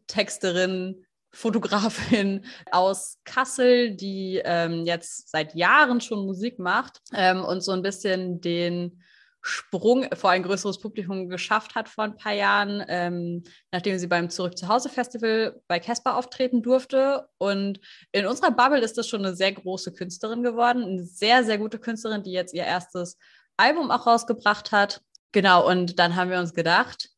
[0.07, 7.71] Texterin, Fotografin aus Kassel, die ähm, jetzt seit Jahren schon Musik macht ähm, und so
[7.71, 9.03] ein bisschen den
[9.41, 14.29] Sprung vor ein größeres Publikum geschafft hat vor ein paar Jahren, ähm, nachdem sie beim
[14.29, 17.27] Zurück zu Hause Festival bei Casper auftreten durfte.
[17.37, 17.79] Und
[18.11, 21.79] in unserer Bubble ist das schon eine sehr große Künstlerin geworden, eine sehr, sehr gute
[21.79, 23.17] Künstlerin, die jetzt ihr erstes
[23.57, 25.01] Album auch rausgebracht hat.
[25.31, 27.09] Genau, und dann haben wir uns gedacht,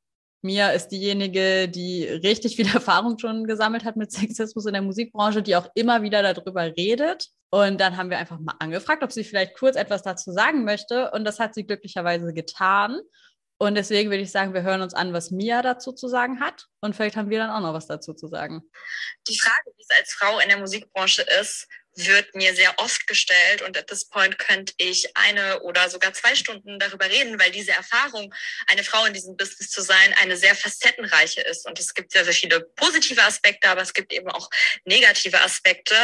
[0.42, 5.42] Mia ist diejenige, die richtig viel Erfahrung schon gesammelt hat mit Sexismus in der Musikbranche,
[5.42, 7.28] die auch immer wieder darüber redet.
[7.50, 11.12] Und dann haben wir einfach mal angefragt, ob sie vielleicht kurz etwas dazu sagen möchte.
[11.12, 13.00] Und das hat sie glücklicherweise getan.
[13.62, 16.66] Und deswegen würde ich sagen, wir hören uns an, was Mia dazu zu sagen hat.
[16.80, 18.64] Und vielleicht haben wir dann auch noch was dazu zu sagen.
[19.28, 23.62] Die Frage, wie es als Frau in der Musikbranche ist, wird mir sehr oft gestellt
[23.62, 27.72] und at this point könnte ich eine oder sogar zwei Stunden darüber reden, weil diese
[27.72, 28.34] Erfahrung,
[28.68, 31.66] eine Frau in diesem Business zu sein, eine sehr facettenreiche ist.
[31.66, 34.50] Und es gibt sehr, sehr viele positive Aspekte, aber es gibt eben auch
[34.86, 35.96] negative Aspekte.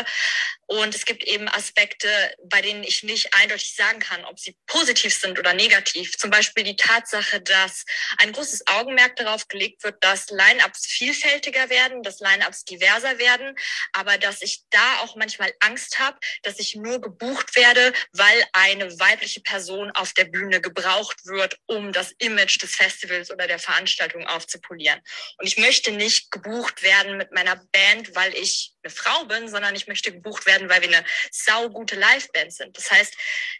[0.65, 2.09] Und es gibt eben Aspekte,
[2.43, 6.17] bei denen ich nicht eindeutig sagen kann, ob sie positiv sind oder negativ.
[6.17, 7.85] Zum Beispiel die Tatsache, dass
[8.17, 13.55] ein großes Augenmerk darauf gelegt wird, dass Line-ups vielfältiger werden, dass Line-ups diverser werden,
[13.93, 18.99] aber dass ich da auch manchmal Angst habe, dass ich nur gebucht werde, weil eine
[18.99, 24.25] weibliche Person auf der Bühne gebraucht wird, um das Image des Festivals oder der Veranstaltung
[24.27, 24.99] aufzupolieren.
[25.37, 29.75] Und ich möchte nicht gebucht werden mit meiner Band, weil ich eine Frau bin, sondern
[29.75, 32.77] ich möchte gebucht werden, weil wir eine saugute Liveband sind.
[32.77, 33.15] Das heißt,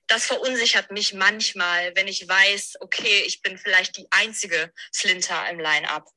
[0.07, 5.59] das verunsichert mich manchmal, wenn ich weiß, okay, ich bin vielleicht die einzige Flinter im
[5.59, 6.16] Line-up.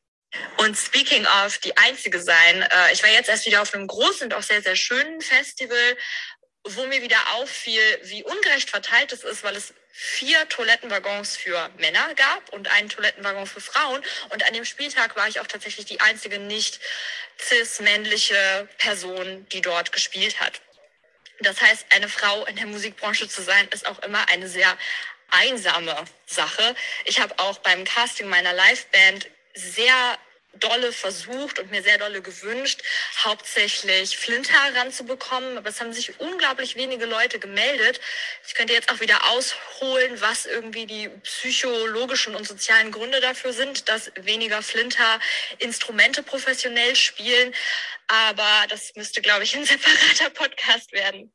[0.59, 4.24] Und speaking of die einzige sein, äh, ich war jetzt erst wieder auf einem großen
[4.24, 5.97] und auch sehr, sehr schönen Festival,
[6.64, 12.14] wo mir wieder auffiel, wie ungerecht verteilt es ist, weil es vier Toilettenwaggons für Männer
[12.14, 14.03] gab und einen Toilettenwaggon für Frauen.
[14.28, 16.81] Und an dem Spieltag war ich auch tatsächlich die einzige nicht
[17.39, 20.61] cis-männliche Person, die dort gespielt hat.
[21.41, 24.76] Das heißt, eine Frau in der Musikbranche zu sein, ist auch immer eine sehr
[25.31, 26.74] einsame Sache.
[27.05, 30.19] Ich habe auch beim Casting meiner Liveband sehr
[30.55, 32.83] dolle versucht und mir sehr dolle gewünscht,
[33.25, 35.57] hauptsächlich Flinter ranzubekommen.
[35.57, 38.01] Aber es haben sich unglaublich wenige Leute gemeldet.
[38.47, 43.89] Ich könnte jetzt auch wieder ausholen, was irgendwie die psychologischen und sozialen Gründe dafür sind,
[43.89, 45.21] dass weniger Flinter
[45.59, 47.55] Instrumente professionell spielen.
[48.09, 51.33] Aber das müsste, glaube ich, ein separater Podcast werden.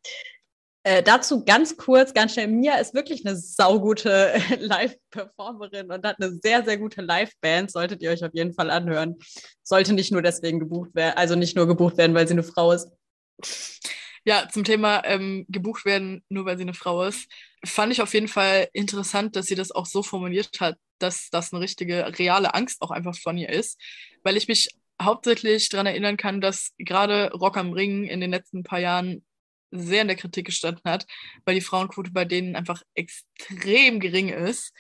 [0.88, 2.48] Äh, dazu ganz kurz, ganz schnell.
[2.48, 7.72] Mia ist wirklich eine saugute Live-Performerin und hat eine sehr, sehr gute Live-Band.
[7.72, 9.16] Solltet ihr euch auf jeden Fall anhören.
[9.64, 12.72] Sollte nicht nur deswegen gebucht werden, also nicht nur gebucht werden, weil sie eine Frau
[12.72, 12.92] ist.
[14.26, 17.32] Ja, zum Thema ähm, gebucht werden, nur weil sie eine Frau ist,
[17.66, 21.52] fand ich auf jeden Fall interessant, dass sie das auch so formuliert hat, dass das
[21.52, 23.82] eine richtige, reale Angst auch einfach von ihr ist.
[24.22, 24.70] Weil ich mich
[25.02, 29.26] hauptsächlich daran erinnern kann, dass gerade Rock am Ring in den letzten paar Jahren
[29.80, 31.06] sehr in der Kritik gestanden hat,
[31.46, 34.74] weil die Frauenquote bei denen einfach extrem gering ist.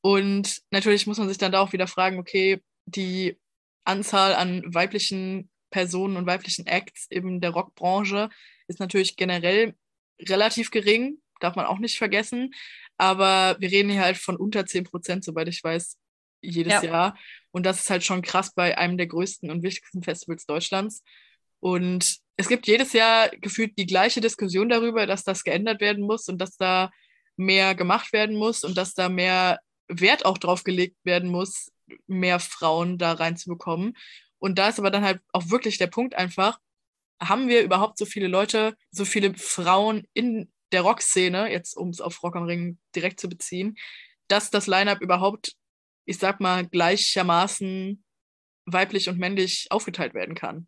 [0.00, 3.38] Und natürlich muss man sich dann da auch wieder fragen, okay, die
[3.84, 8.30] Anzahl an weiblichen Personen und weiblichen Acts in der Rockbranche
[8.68, 9.74] ist natürlich generell
[10.20, 12.52] relativ gering, darf man auch nicht vergessen.
[12.96, 15.96] Aber wir reden hier halt von unter 10 Prozent, soweit ich weiß,
[16.40, 16.84] jedes ja.
[16.84, 17.18] Jahr.
[17.50, 21.02] Und das ist halt schon krass bei einem der größten und wichtigsten Festivals Deutschlands.
[21.60, 26.28] Und es gibt jedes Jahr gefühlt die gleiche Diskussion darüber, dass das geändert werden muss
[26.28, 26.90] und dass da
[27.36, 31.70] mehr gemacht werden muss und dass da mehr Wert auch drauf gelegt werden muss,
[32.06, 33.96] mehr Frauen da reinzubekommen.
[34.38, 36.58] Und da ist aber dann halt auch wirklich der Punkt einfach,
[37.20, 42.00] haben wir überhaupt so viele Leute, so viele Frauen in der Rockszene, jetzt um es
[42.00, 43.76] auf Rock am Ring direkt zu beziehen,
[44.28, 45.56] dass das Line-up überhaupt
[46.08, 48.02] ich sag mal, gleichermaßen
[48.64, 50.66] weiblich und männlich aufgeteilt werden kann.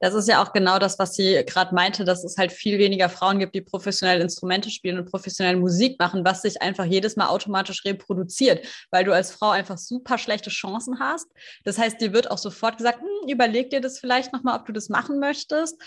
[0.00, 3.08] Das ist ja auch genau das, was sie gerade meinte, dass es halt viel weniger
[3.08, 7.28] Frauen gibt, die professionell Instrumente spielen und professionell Musik machen, was sich einfach jedes Mal
[7.28, 11.26] automatisch reproduziert, weil du als Frau einfach super schlechte Chancen hast.
[11.64, 14.72] Das heißt, dir wird auch sofort gesagt, hm, überleg dir das vielleicht nochmal, ob du
[14.72, 15.80] das machen möchtest.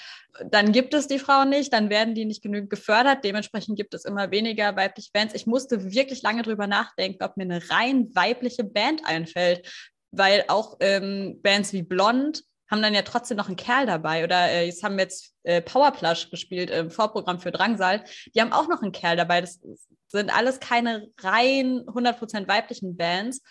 [0.50, 3.24] Dann gibt es die Frauen nicht, dann werden die nicht genügend gefördert.
[3.24, 5.36] Dementsprechend gibt es immer weniger weibliche Bands.
[5.36, 9.68] Ich musste wirklich lange drüber nachdenken, ob mir eine rein weibliche Band einfällt,
[10.12, 14.24] weil auch ähm, Bands wie Blond haben dann ja trotzdem noch einen Kerl dabei.
[14.24, 18.04] Oder äh, jetzt haben wir jetzt äh, Powerplush gespielt im Vorprogramm für Drangsal.
[18.34, 19.42] Die haben auch noch einen Kerl dabei.
[19.42, 19.60] Das
[20.08, 23.42] sind alles keine rein 100% weiblichen Bands.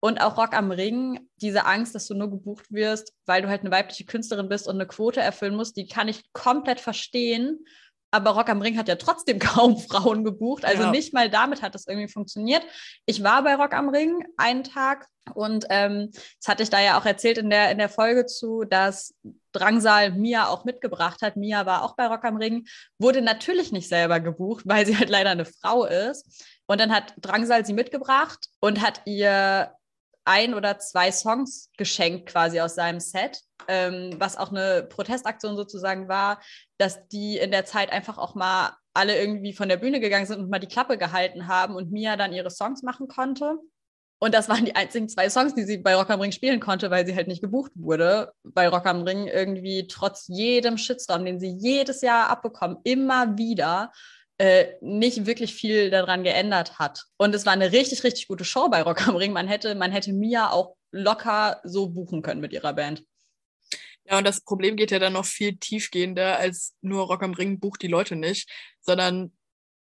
[0.00, 3.62] Und auch Rock am Ring, diese Angst, dass du nur gebucht wirst, weil du halt
[3.62, 7.64] eine weibliche Künstlerin bist und eine Quote erfüllen musst, die kann ich komplett verstehen.
[8.10, 10.64] Aber Rock am Ring hat ja trotzdem kaum Frauen gebucht.
[10.64, 10.90] Also ja.
[10.90, 12.62] nicht mal damit hat das irgendwie funktioniert.
[13.06, 16.98] Ich war bei Rock am Ring einen Tag und ähm, das hatte ich da ja
[16.98, 19.14] auch erzählt in der, in der Folge zu, dass
[19.52, 21.36] Drangsal Mia auch mitgebracht hat.
[21.36, 22.66] Mia war auch bei Rock am Ring,
[22.98, 26.46] wurde natürlich nicht selber gebucht, weil sie halt leider eine Frau ist.
[26.66, 29.72] Und dann hat Drangsal sie mitgebracht und hat ihr
[30.24, 36.06] ein oder zwei Songs geschenkt quasi aus seinem Set, ähm, was auch eine Protestaktion sozusagen
[36.08, 36.40] war,
[36.78, 40.40] dass die in der Zeit einfach auch mal alle irgendwie von der Bühne gegangen sind
[40.40, 43.58] und mal die Klappe gehalten haben und Mia dann ihre Songs machen konnte.
[44.20, 46.90] Und das waren die einzigen zwei Songs, die sie bei Rock am Ring spielen konnte,
[46.90, 48.32] weil sie halt nicht gebucht wurde.
[48.42, 53.92] Bei Rock am Ring irgendwie trotz jedem Shitstorm, den sie jedes Jahr abbekommen, immer wieder
[54.38, 57.04] äh, nicht wirklich viel daran geändert hat.
[57.16, 59.32] Und es war eine richtig, richtig gute Show bei Rock am Ring.
[59.32, 63.04] Man hätte, man hätte Mia auch locker so buchen können mit ihrer Band.
[64.10, 67.60] Ja, und das Problem geht ja dann noch viel tiefgehender als nur Rock am Ring
[67.60, 68.50] bucht die Leute nicht,
[68.80, 69.32] sondern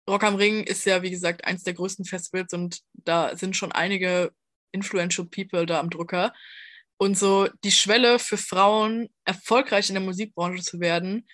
[0.09, 3.73] Rock am Ring ist ja, wie gesagt, eins der größten Festivals und da sind schon
[3.73, 4.33] einige
[4.73, 6.35] influential people da am Drücker.
[6.99, 11.27] Und so die Schwelle für Frauen, erfolgreich in der Musikbranche zu werden,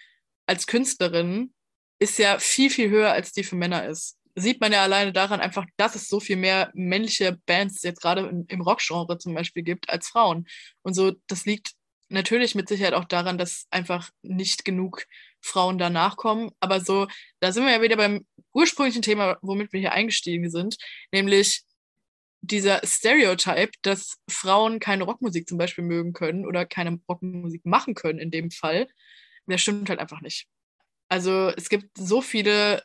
[0.47, 1.55] als Künstlerin,
[1.99, 4.17] ist ja viel, viel höher, als die für Männer ist.
[4.37, 8.45] Sieht man ja alleine daran einfach, dass es so viel mehr männliche Bands jetzt gerade
[8.49, 10.47] im Rockgenre zum Beispiel gibt als Frauen.
[10.83, 11.73] Und so, das liegt
[12.09, 15.05] natürlich mit Sicherheit auch daran, dass einfach nicht genug
[15.41, 16.51] Frauen danach kommen.
[16.61, 17.07] Aber so,
[17.41, 20.77] da sind wir ja wieder beim ursprünglichen Thema, womit wir hier eingestiegen sind,
[21.13, 21.63] nämlich
[22.41, 28.19] dieser Stereotype, dass Frauen keine Rockmusik zum Beispiel mögen können oder keine Rockmusik machen können
[28.19, 28.87] in dem Fall,
[29.47, 30.47] der stimmt halt einfach nicht.
[31.09, 32.83] Also es gibt so viele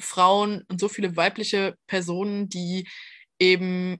[0.00, 2.88] Frauen und so viele weibliche Personen, die
[3.38, 3.98] eben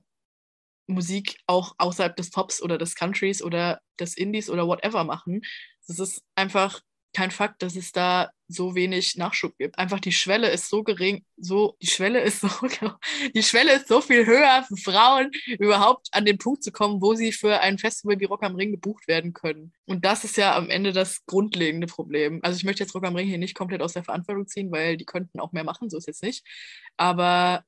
[0.87, 5.41] Musik auch außerhalb des Pops oder des Countries oder des Indies oder whatever machen.
[5.87, 6.81] Das ist einfach
[7.13, 9.79] kein Fakt, dass es da so wenig Nachschub gibt.
[9.79, 12.49] Einfach die Schwelle ist so gering, so die Schwelle ist so
[13.33, 17.15] die Schwelle ist so viel höher für Frauen überhaupt an den Punkt zu kommen, wo
[17.15, 19.73] sie für ein Festival wie Rock am Ring gebucht werden können.
[19.85, 22.39] Und das ist ja am Ende das grundlegende Problem.
[22.43, 24.95] Also ich möchte jetzt Rock am Ring hier nicht komplett aus der Verantwortung ziehen, weil
[24.95, 26.45] die könnten auch mehr machen, so ist jetzt nicht.
[26.97, 27.63] Aber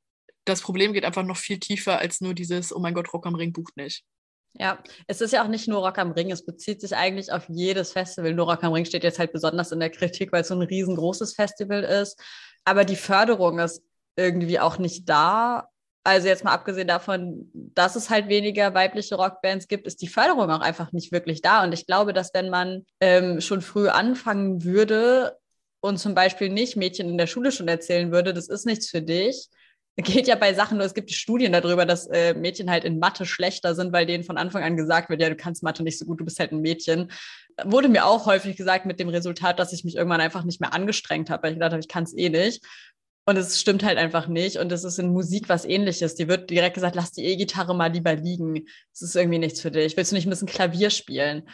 [0.45, 3.35] das Problem geht einfach noch viel tiefer als nur dieses, oh mein Gott, Rock am
[3.35, 4.03] Ring bucht nicht.
[4.53, 7.47] Ja, es ist ja auch nicht nur Rock am Ring, es bezieht sich eigentlich auf
[7.49, 8.33] jedes Festival.
[8.33, 10.61] Nur Rock am Ring steht jetzt halt besonders in der Kritik, weil es so ein
[10.61, 12.19] riesengroßes Festival ist.
[12.65, 13.83] Aber die Förderung ist
[14.15, 15.69] irgendwie auch nicht da.
[16.03, 20.49] Also jetzt mal abgesehen davon, dass es halt weniger weibliche Rockbands gibt, ist die Förderung
[20.49, 21.63] auch einfach nicht wirklich da.
[21.63, 25.37] Und ich glaube, dass wenn man ähm, schon früh anfangen würde
[25.81, 29.01] und zum Beispiel nicht Mädchen in der Schule schon erzählen würde, das ist nichts für
[29.01, 29.49] dich,
[30.03, 33.25] geht ja bei Sachen nur, es gibt Studien darüber, dass äh, Mädchen halt in Mathe
[33.25, 36.05] schlechter sind, weil denen von Anfang an gesagt wird, ja, du kannst Mathe nicht so
[36.05, 37.11] gut, du bist halt ein Mädchen.
[37.65, 40.73] Wurde mir auch häufig gesagt mit dem Resultat, dass ich mich irgendwann einfach nicht mehr
[40.73, 42.63] angestrengt habe, weil ich gedacht habe, ich kann es eh nicht.
[43.25, 44.57] Und es stimmt halt einfach nicht.
[44.57, 46.15] Und es ist in Musik was ähnliches.
[46.15, 48.65] Die wird direkt gesagt, lass die E-Gitarre mal lieber liegen.
[48.91, 49.95] Das ist irgendwie nichts für dich.
[49.95, 51.47] Willst du nicht ein bisschen Klavier spielen?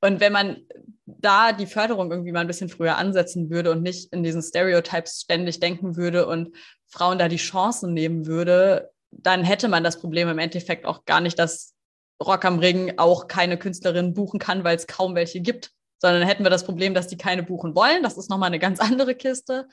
[0.00, 0.58] Und wenn man
[1.06, 5.22] da die Förderung irgendwie mal ein bisschen früher ansetzen würde und nicht in diesen Stereotypes
[5.22, 6.54] ständig denken würde und
[6.88, 11.20] Frauen da die Chancen nehmen würde, dann hätte man das Problem im Endeffekt auch gar
[11.20, 11.74] nicht, dass
[12.22, 16.42] Rock am Ring auch keine Künstlerin buchen kann, weil es kaum welche gibt, sondern hätten
[16.42, 18.02] wir das Problem, dass die keine buchen wollen.
[18.02, 19.68] Das ist nochmal eine ganz andere Kiste.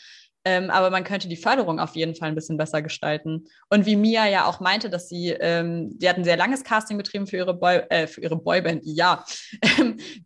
[0.47, 3.47] Ähm, aber man könnte die Förderung auf jeden Fall ein bisschen besser gestalten.
[3.69, 6.97] Und wie Mia ja auch meinte, dass sie, ähm, die hat ein sehr langes Casting
[6.97, 9.25] betrieben für ihre, Boy, äh, für ihre Boyband, ja.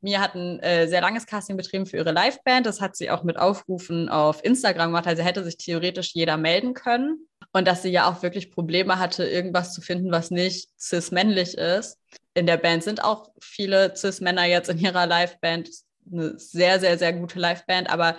[0.02, 2.66] Mia hat ein äh, sehr langes Casting betrieben für ihre Liveband.
[2.66, 5.08] Das hat sie auch mit Aufrufen auf Instagram gemacht.
[5.08, 7.26] Also hätte sich theoretisch jeder melden können.
[7.54, 11.98] Und dass sie ja auch wirklich Probleme hatte, irgendwas zu finden, was nicht cis-männlich ist.
[12.34, 15.70] In der Band sind auch viele cis-Männer jetzt in ihrer Liveband.
[16.12, 18.18] Eine sehr, sehr, sehr gute Liveband, aber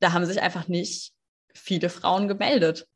[0.00, 1.13] da haben sich einfach nicht
[1.54, 2.88] viele Frauen gemeldet.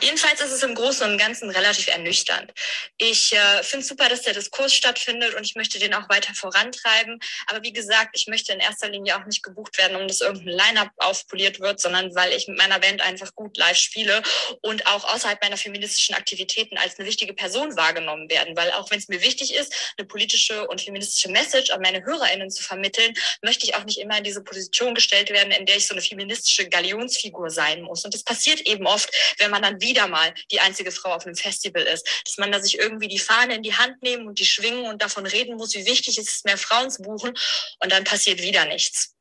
[0.00, 2.52] Jedenfalls ist es im Großen und Ganzen relativ ernüchternd.
[2.96, 6.32] Ich äh, finde es super, dass der Diskurs stattfindet und ich möchte den auch weiter
[6.34, 7.20] vorantreiben.
[7.46, 10.56] Aber wie gesagt, ich möchte in erster Linie auch nicht gebucht werden, um dass irgendein
[10.56, 14.22] Line-up aufpoliert wird, sondern weil ich mit meiner Band einfach gut live spiele
[14.62, 18.56] und auch außerhalb meiner feministischen Aktivitäten als eine wichtige Person wahrgenommen werden.
[18.56, 22.50] Weil auch wenn es mir wichtig ist, eine politische und feministische Message an meine HörerInnen
[22.50, 23.12] zu vermitteln,
[23.42, 26.02] möchte ich auch nicht immer in diese Position gestellt werden, in der ich so eine
[26.02, 28.04] feministische Galionsfigur sein muss.
[28.04, 31.36] Und das passiert eben oft, wenn man dann wieder mal die einzige Frau auf einem
[31.36, 32.06] Festival ist.
[32.24, 35.02] Dass man da sich irgendwie die Fahne in die Hand nehmen und die schwingen und
[35.02, 37.34] davon reden muss, wie wichtig es ist, mehr Frauen zu buchen.
[37.82, 39.14] Und dann passiert wieder nichts.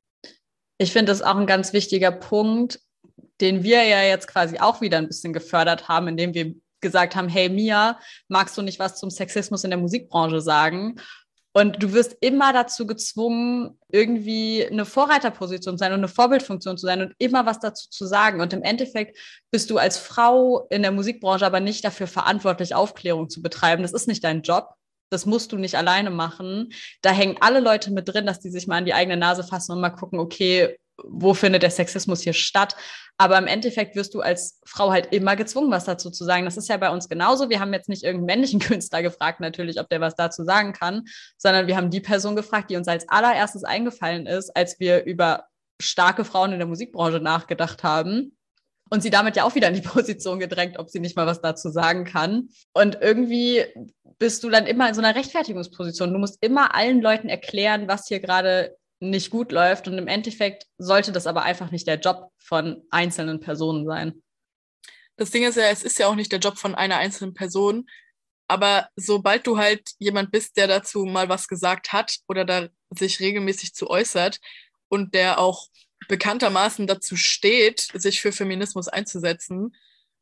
[0.78, 2.80] Ich finde das auch ein ganz wichtiger Punkt,
[3.42, 7.30] den wir ja jetzt quasi auch wieder ein bisschen gefördert haben, indem wir gesagt haben,
[7.30, 11.02] hey Mia, magst du nicht was zum Sexismus in der Musikbranche sagen?
[11.58, 16.86] Und du wirst immer dazu gezwungen, irgendwie eine Vorreiterposition zu sein und eine Vorbildfunktion zu
[16.86, 18.42] sein und immer was dazu zu sagen.
[18.42, 19.18] Und im Endeffekt
[19.52, 23.84] bist du als Frau in der Musikbranche aber nicht dafür verantwortlich, Aufklärung zu betreiben.
[23.84, 24.74] Das ist nicht dein Job.
[25.10, 26.74] Das musst du nicht alleine machen.
[27.02, 29.72] Da hängen alle Leute mit drin, dass die sich mal an die eigene Nase fassen
[29.72, 32.76] und mal gucken, okay, wo findet der Sexismus hier statt?
[33.18, 36.46] Aber im Endeffekt wirst du als Frau halt immer gezwungen, was dazu zu sagen.
[36.46, 37.50] Das ist ja bei uns genauso.
[37.50, 41.04] Wir haben jetzt nicht irgendeinen männlichen Künstler gefragt, natürlich, ob der was dazu sagen kann,
[41.38, 45.46] sondern wir haben die Person gefragt, die uns als allererstes eingefallen ist, als wir über
[45.82, 48.38] starke Frauen in der Musikbranche nachgedacht haben.
[48.92, 51.42] Und sie damit ja auch wieder in die Position gedrängt, ob sie nicht mal was
[51.42, 52.50] dazu sagen kann.
[52.74, 53.64] Und irgendwie
[54.20, 56.14] bist du dann immer in so einer Rechtfertigungsposition.
[56.14, 58.76] Du musst immer allen Leuten erklären, was hier gerade
[59.10, 59.88] nicht gut läuft.
[59.88, 64.22] Und im Endeffekt sollte das aber einfach nicht der Job von einzelnen Personen sein.
[65.18, 67.88] Das Ding ist ja, es ist ja auch nicht der Job von einer einzelnen Person.
[68.48, 73.20] Aber sobald du halt jemand bist, der dazu mal was gesagt hat oder da sich
[73.20, 74.40] regelmäßig zu äußert
[74.88, 75.68] und der auch
[76.08, 79.76] bekanntermaßen dazu steht, sich für Feminismus einzusetzen,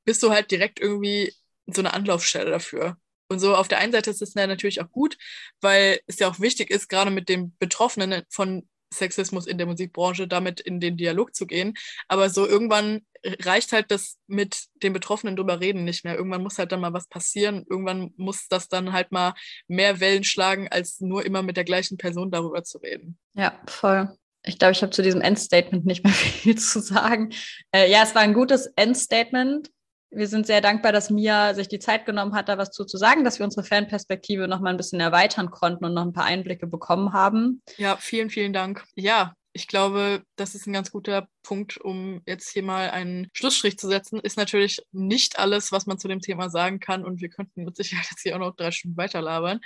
[0.05, 1.33] bist du halt direkt irgendwie
[1.67, 2.97] so eine Anlaufstelle dafür.
[3.29, 5.17] Und so auf der einen Seite ist es natürlich auch gut,
[5.59, 10.27] weil es ja auch wichtig ist, gerade mit den Betroffenen von Sexismus in der Musikbranche
[10.27, 11.73] damit in den Dialog zu gehen.
[12.07, 16.15] Aber so irgendwann reicht halt das mit den Betroffenen drüber reden nicht mehr.
[16.15, 17.65] Irgendwann muss halt dann mal was passieren.
[17.69, 19.33] Irgendwann muss das dann halt mal
[19.67, 23.17] mehr Wellen schlagen, als nur immer mit der gleichen Person darüber zu reden.
[23.33, 24.15] Ja, voll.
[24.45, 27.33] Ich glaube, ich habe zu diesem Endstatement nicht mehr viel zu sagen.
[27.71, 29.69] Äh, ja, es war ein gutes Endstatement
[30.15, 32.97] wir sind sehr dankbar, dass Mia sich die Zeit genommen hat, da was zu, zu
[32.97, 36.25] sagen, dass wir unsere Fanperspektive noch mal ein bisschen erweitern konnten und noch ein paar
[36.25, 37.61] Einblicke bekommen haben.
[37.77, 38.83] Ja, vielen, vielen Dank.
[38.95, 43.77] Ja, ich glaube, das ist ein ganz guter Punkt, um jetzt hier mal einen Schlussstrich
[43.77, 44.19] zu setzen.
[44.19, 47.75] Ist natürlich nicht alles, was man zu dem Thema sagen kann und wir könnten mit
[47.75, 49.59] Sicherheit jetzt hier auch noch drei Stunden weiterlabern.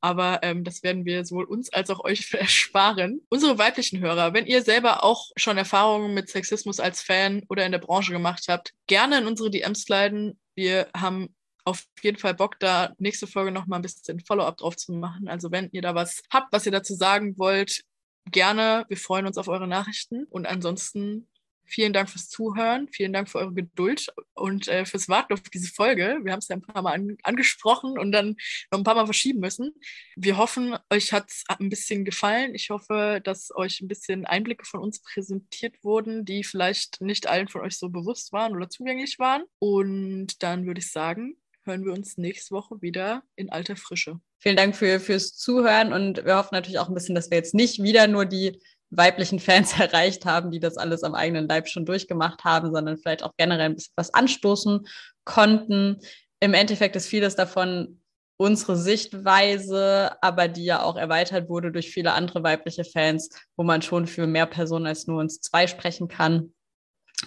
[0.00, 3.20] Aber ähm, das werden wir sowohl uns als auch euch ersparen.
[3.28, 7.72] Unsere weiblichen Hörer, wenn ihr selber auch schon Erfahrungen mit Sexismus als Fan oder in
[7.72, 10.38] der Branche gemacht habt, gerne in unsere DMs sliden.
[10.54, 11.34] Wir haben
[11.64, 15.28] auf jeden Fall Bock, da nächste Folge noch mal ein bisschen Follow-up drauf zu machen.
[15.28, 17.84] Also wenn ihr da was habt, was ihr dazu sagen wollt,
[18.30, 18.84] gerne.
[18.88, 20.24] Wir freuen uns auf eure Nachrichten.
[20.24, 21.28] Und ansonsten
[21.70, 25.72] vielen Dank fürs Zuhören, vielen Dank für eure Geduld und äh, fürs Warten auf diese
[25.72, 26.18] Folge.
[26.22, 28.36] Wir haben es ja ein paar Mal an, angesprochen und dann
[28.70, 29.72] noch ein paar Mal verschieben müssen.
[30.16, 32.54] Wir hoffen, euch hat es ein bisschen gefallen.
[32.54, 37.48] Ich hoffe, dass euch ein bisschen Einblicke von uns präsentiert wurden, die vielleicht nicht allen
[37.48, 39.44] von euch so bewusst waren oder zugänglich waren.
[39.58, 44.20] Und dann würde ich sagen, hören wir uns nächste Woche wieder in alter Frische.
[44.38, 47.54] Vielen Dank für, fürs Zuhören und wir hoffen natürlich auch ein bisschen, dass wir jetzt
[47.54, 48.58] nicht wieder nur die
[48.90, 53.22] weiblichen Fans erreicht haben, die das alles am eigenen Leib schon durchgemacht haben, sondern vielleicht
[53.22, 54.86] auch generell ein bisschen was anstoßen
[55.24, 55.98] konnten.
[56.40, 58.00] Im Endeffekt ist vieles davon
[58.36, 63.82] unsere Sichtweise, aber die ja auch erweitert wurde durch viele andere weibliche Fans, wo man
[63.82, 66.54] schon für mehr Personen als nur uns zwei sprechen kann.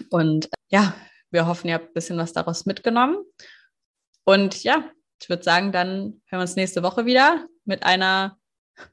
[0.10, 0.96] Und ja,
[1.30, 3.18] wir hoffen, ihr habt ein bisschen was daraus mitgenommen.
[4.24, 4.90] Und ja,
[5.22, 8.40] ich würde sagen, dann hören wir uns nächste Woche wieder mit einer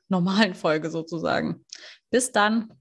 [0.09, 1.65] normalen Folge sozusagen.
[2.11, 2.73] Bis dann.